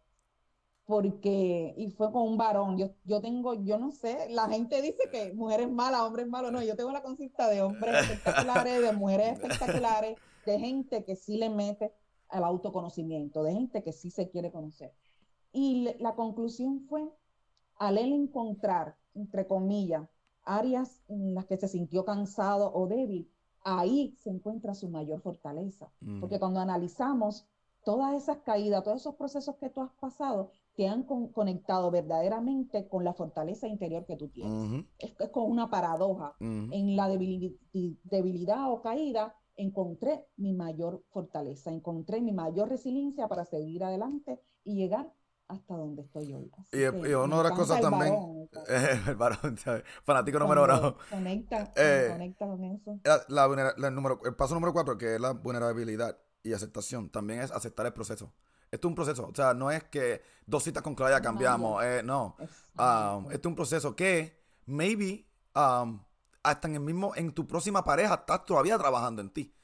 [0.86, 2.76] porque, y fue con un varón.
[2.76, 6.52] Yo, yo tengo, yo no sé, la gente dice que mujeres malas, hombres malos.
[6.52, 11.38] No, yo tengo la consulta de hombres espectaculares, de mujeres espectaculares, de gente que sí
[11.38, 11.92] le mete
[12.28, 14.92] al autoconocimiento, de gente que sí se quiere conocer.
[15.52, 17.08] Y le- la conclusión fue,
[17.78, 20.06] al él encontrar, entre comillas,
[20.44, 23.30] áreas en las que se sintió cansado o débil,
[23.62, 25.90] ahí se encuentra su mayor fortaleza.
[26.00, 26.20] Mm.
[26.20, 27.46] Porque cuando analizamos
[27.84, 32.88] todas esas caídas, todos esos procesos que tú has pasado, te han con- conectado verdaderamente
[32.88, 34.52] con la fortaleza interior que tú tienes.
[34.52, 36.34] Ujú, Es, es como una paradoja.
[36.40, 37.56] En la debili-
[38.04, 44.74] debilidad o caída encontré mi mayor fortaleza, encontré mi mayor resiliencia para seguir adelante y
[44.74, 45.12] llegar
[45.46, 46.50] hasta donde estoy hoy.
[46.72, 49.84] Y- y una de las cosas también- varón, Eh, el varón, ¿sabes?
[50.04, 50.96] fanático número uno.
[51.10, 52.98] Conecta, Eh, conecta con eso.
[53.04, 57.10] La, la vulnera- la número, el paso número cuatro, que es la vulnerabilidad y aceptación,
[57.10, 58.32] también es aceptar el proceso.
[58.74, 62.02] Esto es un proceso, o sea, no es que dos citas con Claudia cambiamos, eh,
[62.04, 62.36] no.
[62.76, 66.00] Um, este es un proceso que maybe um,
[66.42, 69.54] hasta en el mismo, en tu próxima pareja estás todavía trabajando en ti.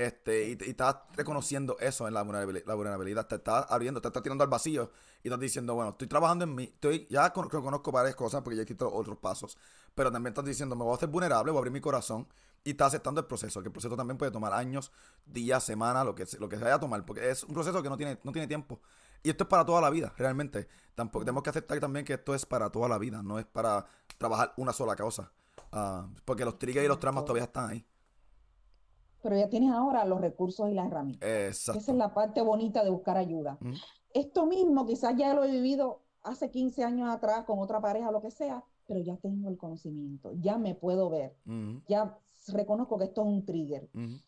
[0.00, 3.26] Este, y, estás reconociendo eso en la vulnerabilidad, la vulnerabilidad.
[3.26, 4.90] Te estás abriendo, te estás tirando al vacío
[5.22, 6.64] y estás diciendo, bueno, estoy trabajando en mí.
[6.64, 9.58] Estoy, ya con- conozco varias cosas porque ya he quitado otros pasos.
[9.94, 12.26] Pero también estás diciendo, me voy a hacer vulnerable, voy a abrir mi corazón.
[12.64, 14.90] Y estás aceptando el proceso, que el proceso también puede tomar años,
[15.26, 17.04] días, semanas, lo que, lo que se vaya a tomar.
[17.04, 18.80] Porque es un proceso que no tiene, no tiene tiempo.
[19.22, 20.66] Y esto es para toda la vida, realmente.
[20.94, 23.84] Tampoco tenemos que aceptar también que esto es para toda la vida, no es para
[24.16, 25.30] trabajar una sola causa.
[25.72, 27.86] Ah, porque los triggers y los traumas todavía están ahí.
[29.22, 31.28] Pero ya tienes ahora los recursos y las herramientas.
[31.28, 31.92] Esa Exacto.
[31.92, 33.58] es la parte bonita de buscar ayuda.
[33.60, 33.74] Ujú.
[34.14, 38.20] Esto mismo quizás ya lo he vivido hace 15 años atrás con otra pareja, lo
[38.22, 42.18] que sea, pero ya tengo el conocimiento, ya me puedo ver, Ujú, ya
[42.48, 44.18] reconozco que esto es un trigger ujú,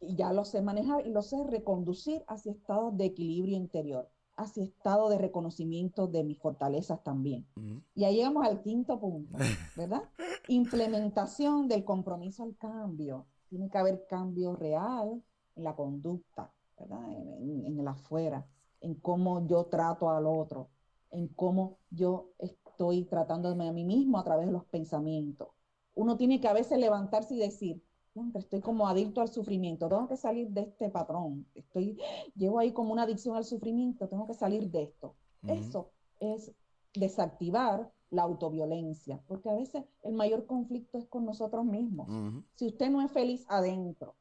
[0.00, 4.64] y ya lo sé manejar y lo sé reconducir hacia estados de equilibrio interior, hacia
[4.64, 7.46] estado de reconocimiento de mis fortalezas también.
[7.56, 7.82] ujú.
[7.94, 9.38] Y ahí llegamos al quinto punto,
[9.76, 10.02] ¿verdad?
[10.48, 13.26] Implementación del compromiso al cambio.
[13.50, 15.22] Tiene que haber cambio real
[15.56, 17.12] en la conducta, ¿verdad?
[17.12, 18.48] En, en- en el afuera,
[18.80, 20.72] en cómo yo trato al otro,
[21.10, 25.48] en cómo yo estoy tratándome a mí mismo a través de los pensamientos.
[25.94, 27.84] Uno tiene que a veces levantarse y decir,
[28.14, 31.98] "Contra, estoy como adicto al sufrimiento, tengo que salir de este patrón, estoy,
[32.34, 35.18] llevo ahí como una adicción al sufrimiento, tengo que salir de esto.
[35.46, 36.52] Eso es
[36.94, 42.08] desactivar la autoviolencia, porque a veces el mayor conflicto es con nosotros mismos.
[42.56, 44.16] Si usted no es feliz adentro,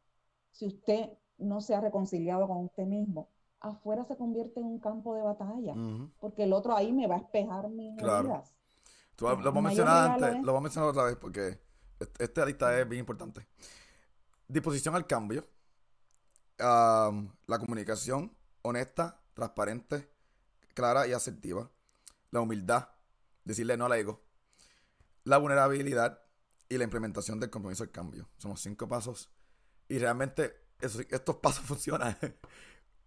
[0.52, 3.30] si usted no se ha reconciliado con usted mismo,
[3.62, 5.76] afuera se convierte en un campo de batalla,
[6.20, 8.20] porque el otro ahí me va a espejar mis Claro.
[8.30, 8.54] heridas.
[9.16, 9.50] Tú El lo
[10.14, 11.60] antes, es- vamos a mencionar otra vez porque
[12.00, 13.46] est- esta lista es bien importante.
[14.48, 15.46] Disposición al cambio.
[16.60, 20.10] Am, la comunicación honesta, transparente,
[20.74, 21.70] clara y asertiva.
[22.32, 22.88] La humildad,
[23.50, 24.22] decirle no al ego.
[25.26, 26.22] La vulnerabilidad
[26.70, 28.30] y la implementación del compromiso al cambio.
[28.38, 29.30] Son los cinco pasos.
[29.88, 32.18] Y realmente eso- estos pasos funcionan.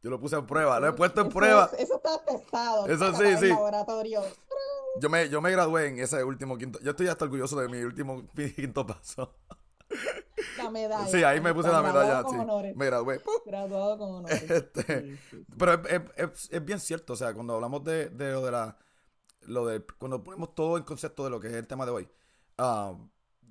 [0.02, 1.70] Yo lo puse en prueba, lo he puesto en Eso prueba.
[1.74, 2.86] es- eso está testado.
[2.88, 3.48] Eso sí, sí.
[3.48, 4.22] laboratorio.
[5.00, 6.78] Yo me, yo me gradué en ese último quinto.
[6.80, 8.26] Yo estoy hasta orgulloso de mi último
[8.56, 9.36] quinto paso.
[10.58, 11.06] La medalla.
[11.06, 12.22] Sí, ahí me puse la medalla.
[12.22, 12.38] con sí.
[12.40, 12.74] honores.
[12.76, 13.20] Me gradué.
[13.46, 14.42] Graduado con honores.
[14.50, 15.46] Este, Sí, sí, sí.
[15.58, 18.50] Pero es, es- es- es bien cierto, o sea, cuando hablamos de, de lo de
[18.50, 18.76] la
[19.46, 22.08] lo de, cuando ponemos todo en concepto de lo que es el tema de hoy,
[22.58, 22.94] ah,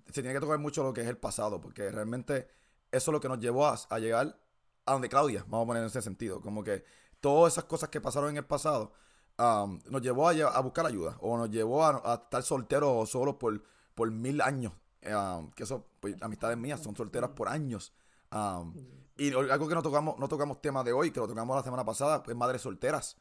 [0.08, 2.48] se tiene que tocar mucho lo que es el pasado, porque realmente
[2.92, 4.38] eso es lo que nos llevó a, llegar
[4.86, 6.84] a donde Claudia, vamos a poner en ese sentido, como que
[7.20, 8.92] todas esas cosas que pasaron en el pasado
[9.38, 13.64] um, nos llevó a, buscar ayuda o nos llevó a, estar solteros o solos por,
[13.96, 14.74] por mil años.
[15.04, 17.94] Um, que eso, pues, amistades mías son solteras por años.
[18.32, 18.74] Um,
[19.18, 21.86] y algo que no tocamos, no tocamos tema de hoy, que lo tocamos la semana
[21.86, 23.18] pasada, es madres solteras.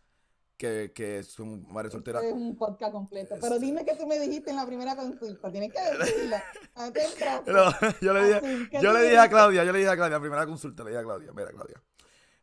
[0.60, 2.22] Que, que son madres solteras.
[2.22, 3.34] Es un podcast completo.
[3.40, 5.50] Pero dime que tú me dijiste en la primera consulta.
[5.50, 6.44] Tienes que decirla.
[7.46, 7.64] Pero
[8.02, 9.30] yo le dije, Así, ¿qué yo le dije a?
[9.30, 11.82] Claudia, yo le dije a Claudia, primera consulta, le dije a Claudia, mira Claudia.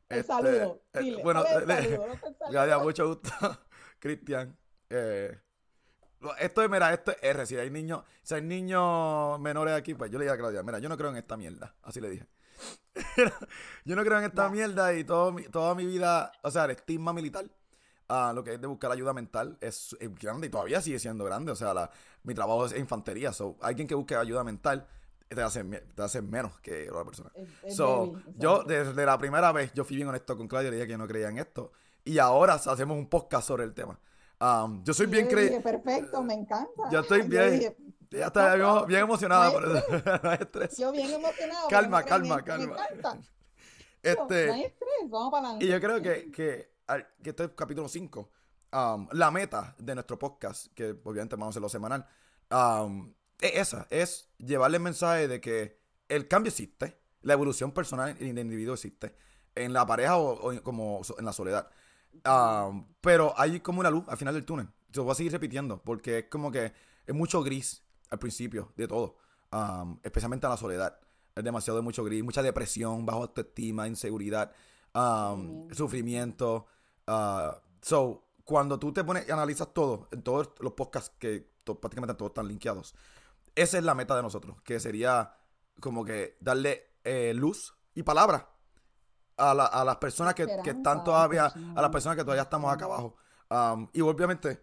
[0.09, 0.81] El este, saludo.
[0.93, 1.21] eh, Dile.
[1.21, 2.07] bueno, el le- saludo.
[2.49, 3.29] Claudia, mucho gusto.
[3.99, 4.57] Cristian.
[4.89, 5.37] eh,
[6.39, 7.45] esto es, mira, esto es R.
[7.45, 10.79] Si hay niños, si hay niños menores aquí, pues yo le dije a Claudia, mira,
[10.79, 11.75] yo no creo en esta mierda.
[11.83, 12.25] Así le dije.
[13.85, 16.71] yo no creo en esta mierda y todo mi- toda mi vida, o sea, el
[16.71, 17.45] estigma militar,
[18.09, 21.23] ah, lo que es de buscar ayuda mental, es, es grande y todavía sigue siendo
[21.25, 21.51] grande.
[21.51, 21.89] O sea, la-
[22.23, 23.31] mi trabajo es infantería.
[23.33, 24.87] So, alguien que busque ayuda mental
[25.29, 27.31] te hace, te hace menos que otra persona.
[27.35, 30.69] Es- es So, débil, yo desde la primera vez, yo fui bien honesto con Claudia,
[30.71, 31.71] le dije que no creía en esto.
[32.05, 33.99] Y ahora hacemos un podcast sobre el tema.
[34.39, 35.71] Um, yo soy Y bien yo le dije, cre...
[35.71, 36.89] perfecto, me encanta.
[36.91, 37.77] Yo estoy bien- dije,
[38.11, 39.77] Ya está bien, bien emocionada no por
[40.65, 40.75] eso.
[40.81, 41.67] Yo bien emocionado.
[41.67, 42.75] Calma, calma, me- calma.
[42.75, 43.17] Me encanta.
[44.03, 45.65] No hay Este, estrés, vamos para adelante.
[45.65, 48.29] y yo creo que, que, al- que este es capítulo 5.
[49.13, 52.05] la meta de nuestro podcast, que obviamente vamos a hacerlo semanal,
[52.51, 55.79] um, es esa, es llevarle el mensaje de que
[56.09, 59.15] el cambio existe, la evolución personal en el individuo existe,
[59.55, 61.69] en la pareja o, o como en la soledad.
[62.25, 64.67] Um, pero hay como una luz al final del túnel.
[64.89, 66.73] Yo voy a seguir repitiendo porque es como que
[67.05, 69.17] es mucho gris al principio de todo,
[69.51, 70.99] um, especialmente en la soledad.
[71.35, 74.51] Es demasiado de mucho gris, mucha depresión, bajo autoestima, inseguridad,
[74.95, 76.67] um, sufrimiento.
[77.07, 81.79] Ah, so, cuando tú te pones y analizas todo, en todos los podcasts que to-
[81.79, 82.95] prácticamente todos están linkeados,
[83.55, 85.33] esa es la meta de nosotros, que sería
[85.79, 88.49] como que darle eh, luz y palabra
[89.37, 91.45] a, la- a las personas que, están todavía,
[91.75, 92.15] a las personas.
[92.17, 93.15] que todavía estamos acá abajo.
[93.49, 94.61] Um, y obviamente,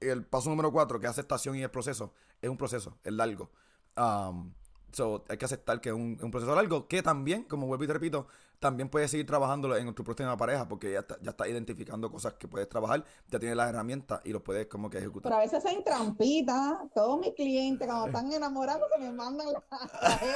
[0.00, 2.12] el paso número cuatro, que es aceptación y el proceso,
[2.42, 3.50] es un proceso, es largo.
[3.96, 4.52] Um,
[4.92, 7.84] so, hay que aceptar que es un, es un proceso largo, que también, como vuelvo
[7.84, 8.26] y te repito,
[8.58, 12.34] también puedes seguir trabajándolo en tu próxima pareja, porque ya, está- ya estás identificando cosas
[12.34, 15.30] que puedes trabajar, ya tienes las herramientas y los puedes como que ejecutar.
[15.30, 16.80] Pero a veces hacen trampita.
[16.94, 19.62] Todos mis clientes, cuando están enamorados, se me mandan la,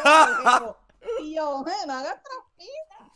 [0.04, 0.76] la.
[1.20, 3.12] Y yo, "Eh, no hagas trampita.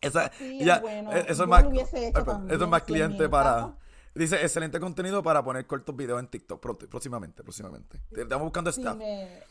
[0.00, 1.12] Esa- Sí, ya, bueno.
[1.12, 3.74] eh, eso es más, lo eso es más cliente para.
[4.14, 6.60] Dice, excelente contenido para poner cortos videos en TikTok.
[6.60, 8.00] Pronto, próximamente, próximamente.
[8.12, 8.96] Estamos buscando staff.
[8.96, 9.42] me,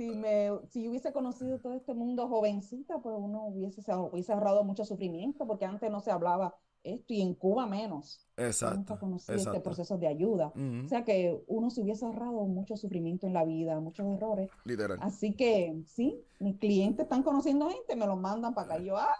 [0.00, 4.64] si me, si hubiese conocido todo este mundo jovencita, pues uno hubiese, se hubiese ahorrado
[4.64, 8.26] mucho sufrimiento, porque antes no se hablaba esto, y en Cuba menos.
[8.38, 8.76] Exacto.
[8.78, 9.62] nunca conocí este exacto.
[9.62, 10.54] proceso de ayuda.
[10.56, 14.48] O sea que uno se hubiese ahorrado mucho sufrimiento en la vida, muchos errores.
[14.64, 14.98] Literal.
[15.02, 18.82] Así que sí, mis clientes están conociendo gente, me los mandan para acá.
[18.82, 19.14] Y yo, ah,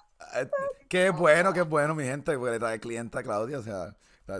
[0.88, 3.94] Qué bueno, qué bueno, mi gente, porque le trae cliente a Claudia, o sea,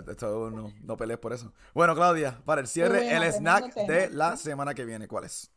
[0.07, 1.53] esto no, no pelees por eso.
[1.75, 5.51] Bueno, Claudia, para el cierre, bueno, el snack de la semana que viene, ¿cuál es?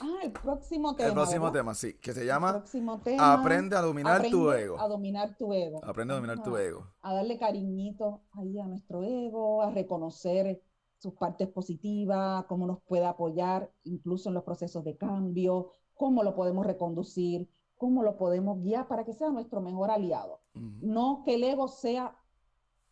[0.00, 1.08] Ah, el próximo tema.
[1.08, 1.60] El próximo ¿verdad?
[1.60, 2.64] tema, sí, que se llama
[3.02, 4.78] tema, Aprende a dominar tu ego.
[4.80, 5.84] A dominar tu ego.
[5.84, 6.86] Aprende a dominar tu ego.
[7.02, 10.62] a darle cariñito ahí a nuestro ego, a reconocer
[10.98, 16.34] sus partes positivas, cómo nos puede apoyar incluso en los procesos de cambio, cómo lo
[16.34, 20.40] podemos reconducir, cómo lo podemos guiar para que sea nuestro mejor aliado.
[20.54, 22.16] No que el ego sea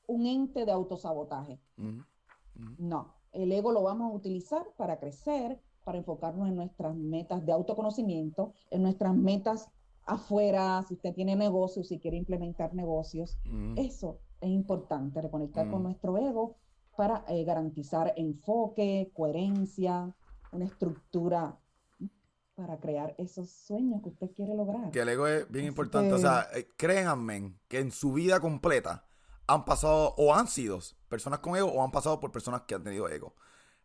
[0.07, 1.61] un ente de autosabotaje.
[2.77, 7.53] No, el ego lo vamos a utilizar para crecer, para enfocarnos en nuestras metas de
[7.53, 9.69] autoconocimiento, en nuestras metas
[10.05, 13.39] afuera, si usted tiene negocios, si quiere implementar negocios.
[13.47, 13.75] Ujú.
[13.77, 15.85] Eso es importante, reconectar con Mm.
[15.85, 16.57] nuestro ego
[16.97, 20.15] para eh, garantizar enfoque, coherencia,
[20.51, 21.59] una estructura
[22.55, 24.91] para crear esos sueños que usted quiere lograr.
[24.91, 26.13] Que el ego es bien Así importante.
[26.13, 29.05] O que- sea, eh, créanme que en su vida completa
[29.47, 30.79] han pasado o han sido
[31.09, 33.35] personas con ego o han pasado por personas que han tenido ego.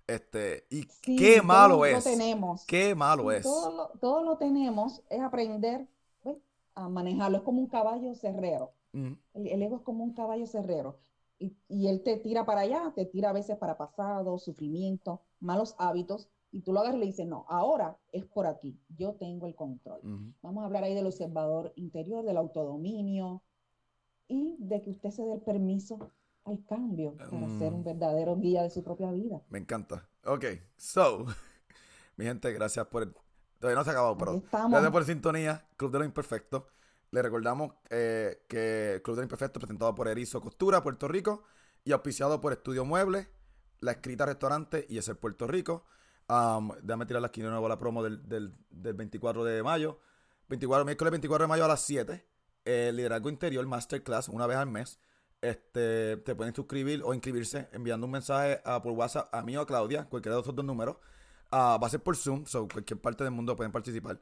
[0.07, 2.03] Este, y Sí, qué malo lo es.
[2.03, 2.65] tenemos.
[2.65, 3.43] Qué malo es.
[3.43, 5.85] Todo lo, todo lo tenemos, es aprender
[6.23, 6.37] ¿ves?
[6.75, 7.37] a manejarlo.
[7.37, 8.71] Es como un caballo cerrero.
[8.93, 10.97] Ujú, El, el ego es como un caballo cerrero.
[11.39, 15.75] Y, y él te tira para allá, te tira a veces para pasado, sufrimiento, malos
[15.77, 16.29] hábitos.
[16.51, 18.79] Y tú lo agarras y le dices, no, ahora es por aquí.
[18.97, 19.99] Yo tengo el control.
[20.41, 23.41] Vamos a hablar ahí del observador interior, del autodominio
[24.29, 26.11] y de que usted se dé el permiso
[26.47, 27.75] al cambio para ser Mm.
[27.75, 29.41] un verdadero guía de su propia vida.
[29.49, 30.07] Me encanta.
[30.25, 30.45] Ok,
[30.77, 31.25] so,
[32.17, 33.13] mi gente, gracias por el...
[33.59, 35.67] Todavía no se ha acabado, pero gracias por la sintonía.
[35.77, 36.63] Club de los Imperfectos.
[37.09, 41.43] Le recordamos eh, que el Club de los Imperfectos presentado por Erizo Costura, Puerto Rico,
[41.83, 43.27] y auspiciado por Estudio Muebles,
[43.79, 45.85] La Escrita Restaurante y es el Puerto Rico.
[46.29, 49.99] Um, déjame tirar aquí de nuevo la promo del, del, del 24 de mayo.
[50.49, 52.25] 24, miércoles 24 de mayo a las 7.
[52.65, 54.99] Eh, liderazgo Interior Masterclass, una vez al mes.
[55.41, 59.61] Este, te pueden suscribir o inscribirse enviando un mensaje a, por WhatsApp a mí o
[59.61, 60.97] a Claudia, cualquiera de esos dos números.
[61.51, 64.19] Ah, va a ser por Zoom, so cualquier parte del mundo pueden participar.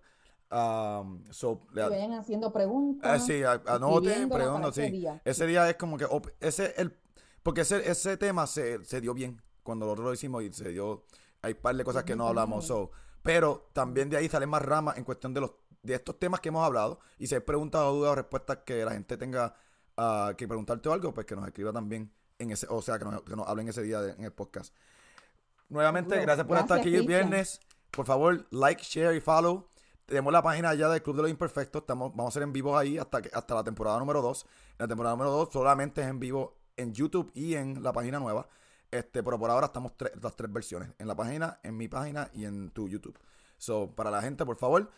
[0.52, 3.22] Um, so, vayan haciendo preguntas.
[3.22, 5.22] eh, sí, anoten, pregunten, ese día.
[5.26, 6.06] Ese día es como que,
[6.40, 6.96] ese el,
[7.42, 11.06] porque ese, ese tema se, se dio bien cuando nosotros lo hicimos y se dio,
[11.42, 12.92] hay un par de cosas que no hablamos, so,
[13.24, 15.52] pero también de ahí salen más ramas en cuestión de los,
[15.82, 18.86] de estos temas que hemos hablado y si hay preguntas o dudas o respuestas que
[18.86, 19.56] la gente tenga
[19.98, 23.06] ah, que preguntarte o algo, pues que nos escriba también en ese, o sea, que
[23.06, 24.74] nos, que nos hablen ese día de- en el podcast.
[25.70, 27.60] Nuevamente, gracias por estar aquí el viernes.
[27.92, 29.68] Por favor, like, share y follow.
[30.06, 31.82] Tenemos la página ya del Club de los Imperfectos.
[31.82, 34.46] Estamos, vamos a ser en vivo ahí hasta, que, hasta la temporada número 2.
[34.78, 38.48] La temporada número 2 solamente es en vivo en YouTube y en la página nueva.
[38.92, 40.90] Este, pero por ahora estamos tres- las tres versiones.
[41.00, 43.18] En la página, en mi página y en tu YouTube.
[43.58, 44.92] So, para la gente, por favor,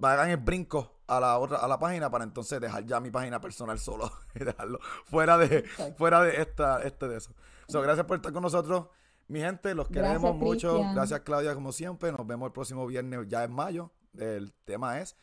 [0.00, 3.40] hagan el brinco a la otra, a la página para entonces dejar ya mi página
[3.40, 5.94] personal solo y dejarlo fuera de, Exacto.
[5.96, 7.34] fuera de esta, este de eso.
[7.68, 8.86] So, gracias por estar con nosotros.
[9.28, 10.80] Mi gente, los Gracias, queremos mucho.
[10.94, 12.12] Gracias, Claudia, como siempre.
[12.12, 13.92] Nos vemos el próximo viernes, ya en mayo.
[14.18, 15.16] El tema es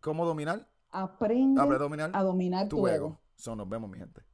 [0.00, 3.20] cómo dominar, Aprende a dominar a dominar tu ego.
[3.36, 4.27] So, nos vemos, mi gente.